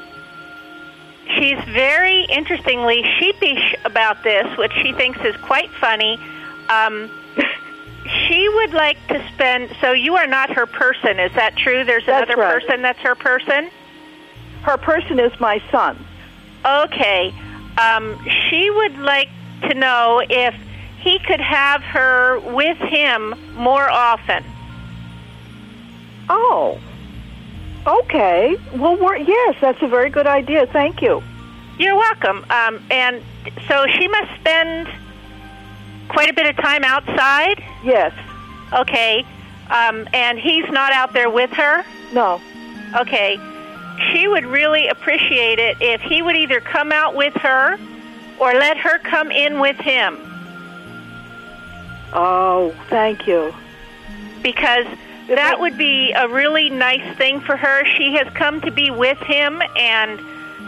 she's 1.37 1.63
very 1.69 2.25
interestingly 2.25 3.01
sheepish 3.17 3.75
about 3.85 4.23
this, 4.23 4.57
which 4.57 4.73
she 4.81 4.91
thinks 4.91 5.19
is 5.21 5.37
quite 5.37 5.71
funny. 5.79 6.19
Um, 6.67 7.09
she 8.27 8.49
would 8.49 8.73
like 8.73 8.97
to 9.07 9.25
spend. 9.33 9.75
So 9.81 9.91
you 9.91 10.15
are 10.15 10.27
not 10.27 10.49
her 10.51 10.65
person, 10.65 11.19
is 11.19 11.33
that 11.33 11.55
true? 11.57 11.83
There's 11.83 12.05
That's 12.05 12.29
another 12.29 12.41
right. 12.41 12.61
person 12.61 12.81
that's 12.81 12.99
her 12.99 13.15
person. 13.15 13.69
Her 14.63 14.77
person 14.77 15.19
is 15.19 15.37
my 15.39 15.61
son. 15.71 16.03
Okay. 16.65 17.33
Um, 17.77 18.17
she 18.49 18.69
would 18.69 18.97
like 18.97 19.29
to 19.69 19.73
know 19.73 20.21
if 20.27 20.55
he 20.99 21.19
could 21.19 21.41
have 21.41 21.83
her 21.83 22.39
with 22.39 22.77
him 22.77 23.35
more 23.53 23.89
often. 23.89 24.43
Oh. 26.29 26.79
Okay. 27.85 28.57
Well, 28.73 28.97
we're, 28.97 29.17
yes, 29.17 29.55
that's 29.61 29.81
a 29.83 29.87
very 29.87 30.09
good 30.09 30.25
idea. 30.25 30.65
Thank 30.65 31.01
you. 31.01 31.21
You're 31.77 31.95
welcome. 31.95 32.45
Um, 32.49 32.83
and 32.89 33.21
so 33.67 33.85
she 33.87 34.07
must 34.07 34.33
spend 34.39 34.87
quite 36.09 36.29
a 36.29 36.33
bit 36.33 36.47
of 36.47 36.55
time 36.57 36.83
outside. 36.83 37.63
Yes. 37.83 38.13
Okay. 38.73 39.25
Um, 39.69 40.07
and 40.13 40.37
he's 40.39 40.69
not 40.69 40.91
out 40.93 41.13
there 41.13 41.29
with 41.29 41.51
her. 41.51 41.83
No. 42.13 42.41
Okay. 42.95 43.37
She 44.11 44.27
would 44.27 44.45
really 44.45 44.87
appreciate 44.87 45.57
it 45.59 45.77
if 45.81 46.01
he 46.01 46.21
would 46.21 46.35
either 46.35 46.59
come 46.59 46.91
out 46.91 47.15
with 47.15 47.33
her 47.35 47.77
or 48.39 48.53
let 48.53 48.77
her 48.77 48.99
come 48.99 49.31
in 49.31 49.59
with 49.59 49.77
him. 49.77 50.17
Oh, 52.13 52.73
thank 52.89 53.27
you. 53.27 53.53
because 54.41 54.85
that 55.27 55.59
would 55.59 55.75
be 55.77 56.11
a 56.11 56.27
really 56.27 56.69
nice 56.69 57.17
thing 57.17 57.39
for 57.41 57.57
her. 57.57 57.83
She 57.97 58.13
has 58.13 58.31
come 58.35 58.61
to 58.61 58.71
be 58.71 58.91
with 58.91 59.17
him, 59.19 59.59
and 59.75 60.19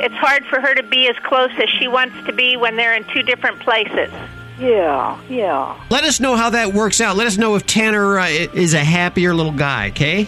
it's 0.02 0.16
hard 0.16 0.46
for 0.46 0.60
her 0.60 0.74
to 0.74 0.84
be 0.84 1.08
as 1.08 1.16
close 1.20 1.52
as 1.62 1.70
she 1.70 1.88
wants 1.88 2.16
to 2.26 2.34
be 2.34 2.58
when 2.58 2.76
they're 2.76 2.96
in 2.96 3.04
two 3.14 3.22
different 3.22 3.60
places. 3.60 4.12
Yeah, 4.60 5.20
yeah. 5.30 5.80
Let 5.90 6.04
us 6.04 6.20
know 6.20 6.36
how 6.36 6.50
that 6.52 6.74
works 6.74 7.00
out. 7.00 7.16
Let 7.16 7.28
us 7.28 7.38
know 7.38 7.56
if 7.56 7.66
Tanner 7.66 8.20
uh, 8.20 8.28
is 8.28 8.74
a 8.74 8.84
happier 8.84 9.34
little 9.34 9.52
guy, 9.52 9.90
okay? 9.90 10.28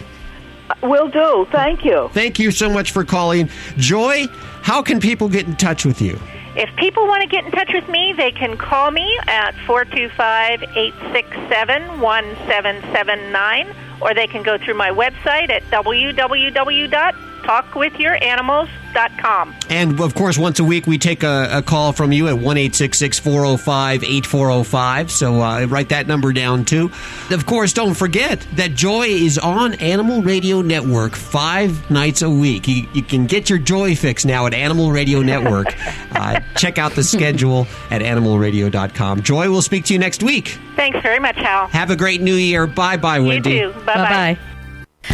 Will 0.82 1.08
do. 1.08 1.46
Thank 1.50 1.84
you. 1.84 2.10
Thank 2.12 2.38
you 2.38 2.50
so 2.50 2.70
much 2.70 2.92
for 2.92 3.04
calling. 3.04 3.50
Joy, 3.76 4.26
how 4.62 4.82
can 4.82 5.00
people 5.00 5.28
get 5.28 5.46
in 5.46 5.56
touch 5.56 5.84
with 5.84 6.00
you? 6.00 6.18
If 6.56 6.74
people 6.76 7.06
want 7.06 7.22
to 7.22 7.28
get 7.28 7.44
in 7.44 7.50
touch 7.52 7.72
with 7.72 7.88
me, 7.88 8.12
they 8.16 8.32
can 8.32 8.56
call 8.56 8.90
me 8.90 9.18
at 9.26 9.54
425 9.66 10.62
867 10.62 12.00
1779, 12.00 13.74
or 14.00 14.14
they 14.14 14.26
can 14.26 14.42
go 14.42 14.58
through 14.58 14.74
my 14.74 14.90
website 14.90 15.50
at 15.50 15.62
www.talkwithyouranimals.com. 17.42 19.54
And 19.68 20.00
of 20.00 20.14
course, 20.14 20.38
once 20.38 20.58
a 20.58 20.64
week 20.64 20.86
we 20.86 20.98
take 20.98 21.22
a, 21.22 21.48
a 21.52 21.62
call 21.62 21.92
from 21.92 22.12
you 22.12 22.28
at 22.28 22.38
1 22.38 22.70
405 22.70 24.04
8405. 24.04 25.10
So 25.10 25.40
uh, 25.40 25.66
write 25.66 25.90
that 25.90 26.06
number 26.06 26.32
down 26.32 26.64
too. 26.64 26.90
Of 27.30 27.46
course, 27.46 27.72
don't 27.72 27.94
forget 27.94 28.46
that 28.54 28.74
Joy 28.74 29.06
is 29.06 29.38
on 29.38 29.74
Animal 29.74 30.22
Radio 30.22 30.62
Network 30.62 31.16
five 31.16 31.90
nights 31.90 32.22
a 32.22 32.30
week. 32.30 32.68
You, 32.68 32.88
you 32.92 33.02
can 33.02 33.26
get 33.26 33.50
your 33.50 33.58
Joy 33.58 33.94
fix 33.94 34.24
now 34.24 34.46
at 34.46 34.54
Animal 34.54 34.92
Radio 34.92 35.20
Network. 35.20 35.74
uh, 36.12 36.40
check 36.56 36.78
out 36.78 36.92
the 36.92 37.04
schedule 37.04 37.66
at 37.90 38.02
animalradio.com. 38.02 39.22
Joy, 39.22 39.50
we'll 39.50 39.62
speak 39.62 39.84
to 39.86 39.92
you 39.92 39.98
next 39.98 40.22
week. 40.22 40.58
Thanks 40.76 41.00
very 41.02 41.18
much, 41.18 41.36
Hal. 41.36 41.66
Have 41.68 41.90
a 41.90 41.96
great 41.96 42.20
new 42.20 42.34
year. 42.34 42.66
Bye 42.66 42.96
bye, 42.96 43.20
Wendy. 43.20 43.50
You 43.50 43.72
too. 43.72 43.80
Bye 43.80 43.94
bye. 43.94 44.38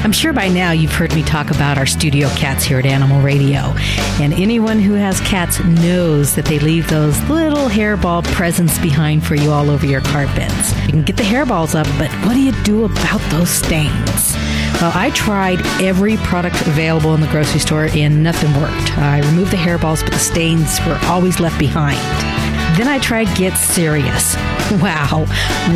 I'm 0.05 0.13
sure 0.13 0.33
by 0.33 0.49
now 0.49 0.71
you've 0.71 0.93
heard 0.93 1.15
me 1.15 1.23
talk 1.23 1.51
about 1.51 1.79
our 1.79 1.87
studio 1.87 2.29
cats 2.31 2.65
here 2.65 2.79
at 2.79 2.87
Animal 2.87 3.21
Radio. 3.23 3.75
And 4.21 4.33
anyone 4.35 4.79
who 4.79 4.95
has 4.95 5.21
cats 5.21 5.63
knows 5.65 6.35
that 6.37 6.45
they 6.45 6.59
leave 6.59 6.89
those 6.89 7.21
little 7.29 7.69
hairball 7.69 8.25
presents 8.33 8.79
behind 8.79 9.27
for 9.27 9.35
you 9.35 9.51
all 9.51 9.69
over 9.69 9.85
your 9.85 10.01
carpets. 10.01 10.73
You 10.87 10.93
can 10.93 11.03
get 11.03 11.17
the 11.17 11.23
hairballs 11.25 11.75
up, 11.75 11.87
but 11.99 12.11
what 12.27 12.35
do 12.35 12.41
you 12.41 12.53
do 12.63 12.85
about 12.85 13.21
those 13.31 13.51
stains? 13.51 14.35
Well, 14.81 14.93
I 14.95 15.11
tried 15.15 15.61
every 15.83 16.17
product 16.19 16.61
available 16.63 17.15
in 17.15 17.21
the 17.21 17.27
grocery 17.29 17.61
store 17.61 17.89
and 17.93 18.23
nothing 18.23 18.53
worked. 18.61 18.97
I 18.99 19.21
removed 19.21 19.51
the 19.51 19.57
hairballs, 19.57 20.03
but 20.03 20.13
the 20.13 20.19
stains 20.19 20.79
were 20.87 20.99
always 21.05 21.41
left 21.41 21.59
behind. 21.59 21.99
Then 22.79 22.87
I 22.87 22.99
tried 22.99 23.35
Get 23.37 23.57
Serious. 23.57 24.37
Wow, 24.83 25.25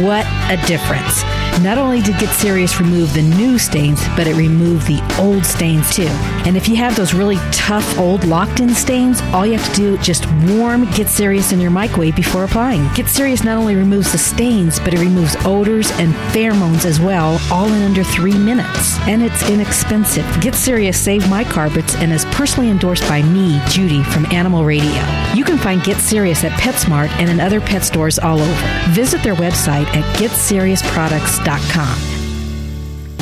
what 0.05 0.27
a 0.51 0.57
difference. 0.67 1.23
Not 1.63 1.77
only 1.77 2.01
did 2.01 2.19
Get 2.19 2.35
Serious 2.35 2.81
remove 2.81 3.13
the 3.13 3.23
new 3.23 3.59
stains, 3.59 4.01
but 4.17 4.27
it 4.27 4.35
removed 4.35 4.87
the 4.87 5.03
old 5.21 5.45
stains 5.45 5.95
too. 5.95 6.09
And 6.47 6.57
if 6.57 6.69
you 6.69 6.77
have 6.77 6.97
those 6.97 7.13
really 7.13 7.37
tough 7.53 7.99
old 7.99 8.25
locked 8.25 8.61
in 8.61 8.71
stains, 8.71 9.21
all 9.35 9.45
you 9.45 9.59
have 9.59 9.75
to 9.75 9.77
do 9.77 9.95
is 9.97 10.07
just 10.07 10.27
warm 10.49 10.91
Get 10.93 11.09
Serious 11.09 11.53
in 11.53 11.61
your 11.61 11.71
microwave 11.71 12.17
before 12.17 12.45
applying. 12.45 12.89
Get 12.95 13.09
Serious 13.09 13.45
not 13.45 13.59
only 13.59 13.77
removes 13.77 14.11
the 14.11 14.19
stains, 14.19 14.79
but 14.81 14.95
it 14.95 15.01
removes 15.01 15.37
odors 15.45 15.91
and 15.93 16.15
pheromones 16.33 16.87
as 16.87 16.99
well, 16.99 17.39
all 17.53 17.67
in 17.67 17.83
under 17.83 18.05
three 18.05 18.39
minutes. 18.39 18.99
And 19.01 19.23
it's 19.23 19.49
inexpensive. 19.51 20.25
Get 20.41 20.55
Serious 20.55 20.99
saved 20.99 21.29
my 21.29 21.45
carpets 21.45 21.95
and 21.97 22.11
is 22.11 22.25
personally 22.27 22.71
endorsed 22.71 23.07
by 23.07 23.21
me, 23.23 23.61
Judy, 23.69 24.03
from 24.05 24.25
Animal 24.33 24.65
Radio. 24.65 25.05
You 25.35 25.45
can 25.45 25.59
find 25.59 25.83
Get 25.83 25.99
Serious 25.99 26.43
at 26.43 26.53
PetSmart 26.53 27.11
and 27.21 27.29
in 27.29 27.39
other 27.39 27.61
pet 27.61 27.85
stores 27.85 28.19
all 28.19 28.41
over. 28.41 28.91
Visit 28.93 29.23
their 29.23 29.35
website 29.35 29.87
at 29.95 30.17
GetSeriousProducts.com. 30.17 31.40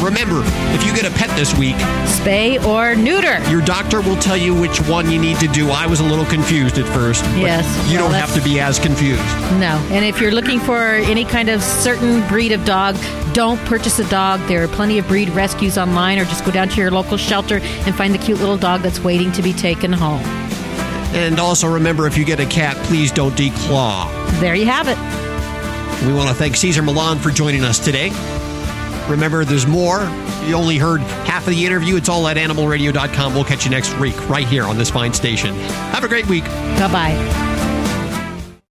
Remember, 0.00 0.42
if 0.74 0.86
you 0.86 0.94
get 0.94 1.04
a 1.04 1.10
pet 1.18 1.28
this 1.36 1.56
week, 1.58 1.74
spay 2.06 2.62
or 2.64 2.94
neuter. 2.94 3.42
Your 3.50 3.60
doctor 3.60 4.00
will 4.00 4.16
tell 4.16 4.36
you 4.36 4.58
which 4.58 4.80
one 4.82 5.10
you 5.10 5.18
need 5.20 5.38
to 5.40 5.48
do. 5.48 5.70
I 5.70 5.86
was 5.86 5.98
a 5.98 6.04
little 6.04 6.24
confused 6.24 6.78
at 6.78 6.86
first. 6.94 7.24
but 7.24 7.36
Yes, 7.36 7.66
You 7.90 7.98
well, 7.98 8.08
don't 8.08 8.18
have 8.18 8.32
to 8.34 8.40
be 8.42 8.60
as 8.60 8.78
confused. 8.78 9.20
No. 9.58 9.76
And 9.90 10.04
if 10.04 10.20
you're 10.20 10.30
looking 10.30 10.60
for 10.60 10.78
any 10.86 11.24
kind 11.24 11.48
of 11.48 11.62
certain 11.62 12.26
breed 12.28 12.52
of 12.52 12.64
dog, 12.64 12.96
don't 13.32 13.58
purchase 13.66 13.98
a 13.98 14.08
dog. 14.08 14.40
There 14.46 14.62
are 14.62 14.68
plenty 14.68 14.98
of 14.98 15.08
breed 15.08 15.30
rescues 15.30 15.76
online, 15.76 16.18
or 16.20 16.24
just 16.24 16.44
go 16.44 16.52
down 16.52 16.68
to 16.68 16.76
your 16.80 16.92
local 16.92 17.16
shelter 17.16 17.58
and 17.58 17.94
find 17.94 18.14
the 18.14 18.18
cute 18.18 18.38
little 18.38 18.56
dog 18.58 18.82
that's 18.82 19.00
waiting 19.00 19.32
to 19.32 19.42
be 19.42 19.52
taken 19.52 19.92
home. 19.92 20.22
And 21.14 21.40
also 21.40 21.66
remember, 21.72 22.06
if 22.06 22.16
you 22.16 22.24
get 22.24 22.38
a 22.38 22.46
cat, 22.46 22.76
please 22.86 23.10
don't 23.10 23.34
declaw. 23.34 24.08
There 24.40 24.54
you 24.54 24.66
have 24.66 24.86
it. 24.88 25.27
We 26.06 26.12
want 26.14 26.28
to 26.28 26.34
thank 26.34 26.56
Cesar 26.56 26.82
Millan 26.82 27.18
for 27.18 27.30
joining 27.30 27.64
us 27.64 27.78
today. 27.78 28.10
Remember, 29.08 29.44
there's 29.44 29.66
more. 29.66 30.00
You 30.44 30.54
only 30.54 30.78
heard 30.78 31.00
half 31.00 31.46
of 31.46 31.50
the 31.54 31.66
interview. 31.66 31.96
It's 31.96 32.08
all 32.08 32.28
at 32.28 32.36
animalradio.com. 32.36 33.34
We'll 33.34 33.44
catch 33.44 33.64
you 33.64 33.70
next 33.70 33.98
week 33.98 34.28
right 34.28 34.46
here 34.46 34.64
on 34.64 34.76
this 34.76 34.90
fine 34.90 35.12
station. 35.12 35.54
Have 35.54 36.04
a 36.04 36.08
great 36.08 36.26
week. 36.26 36.44
Bye 36.44 36.88
bye. 36.92 37.47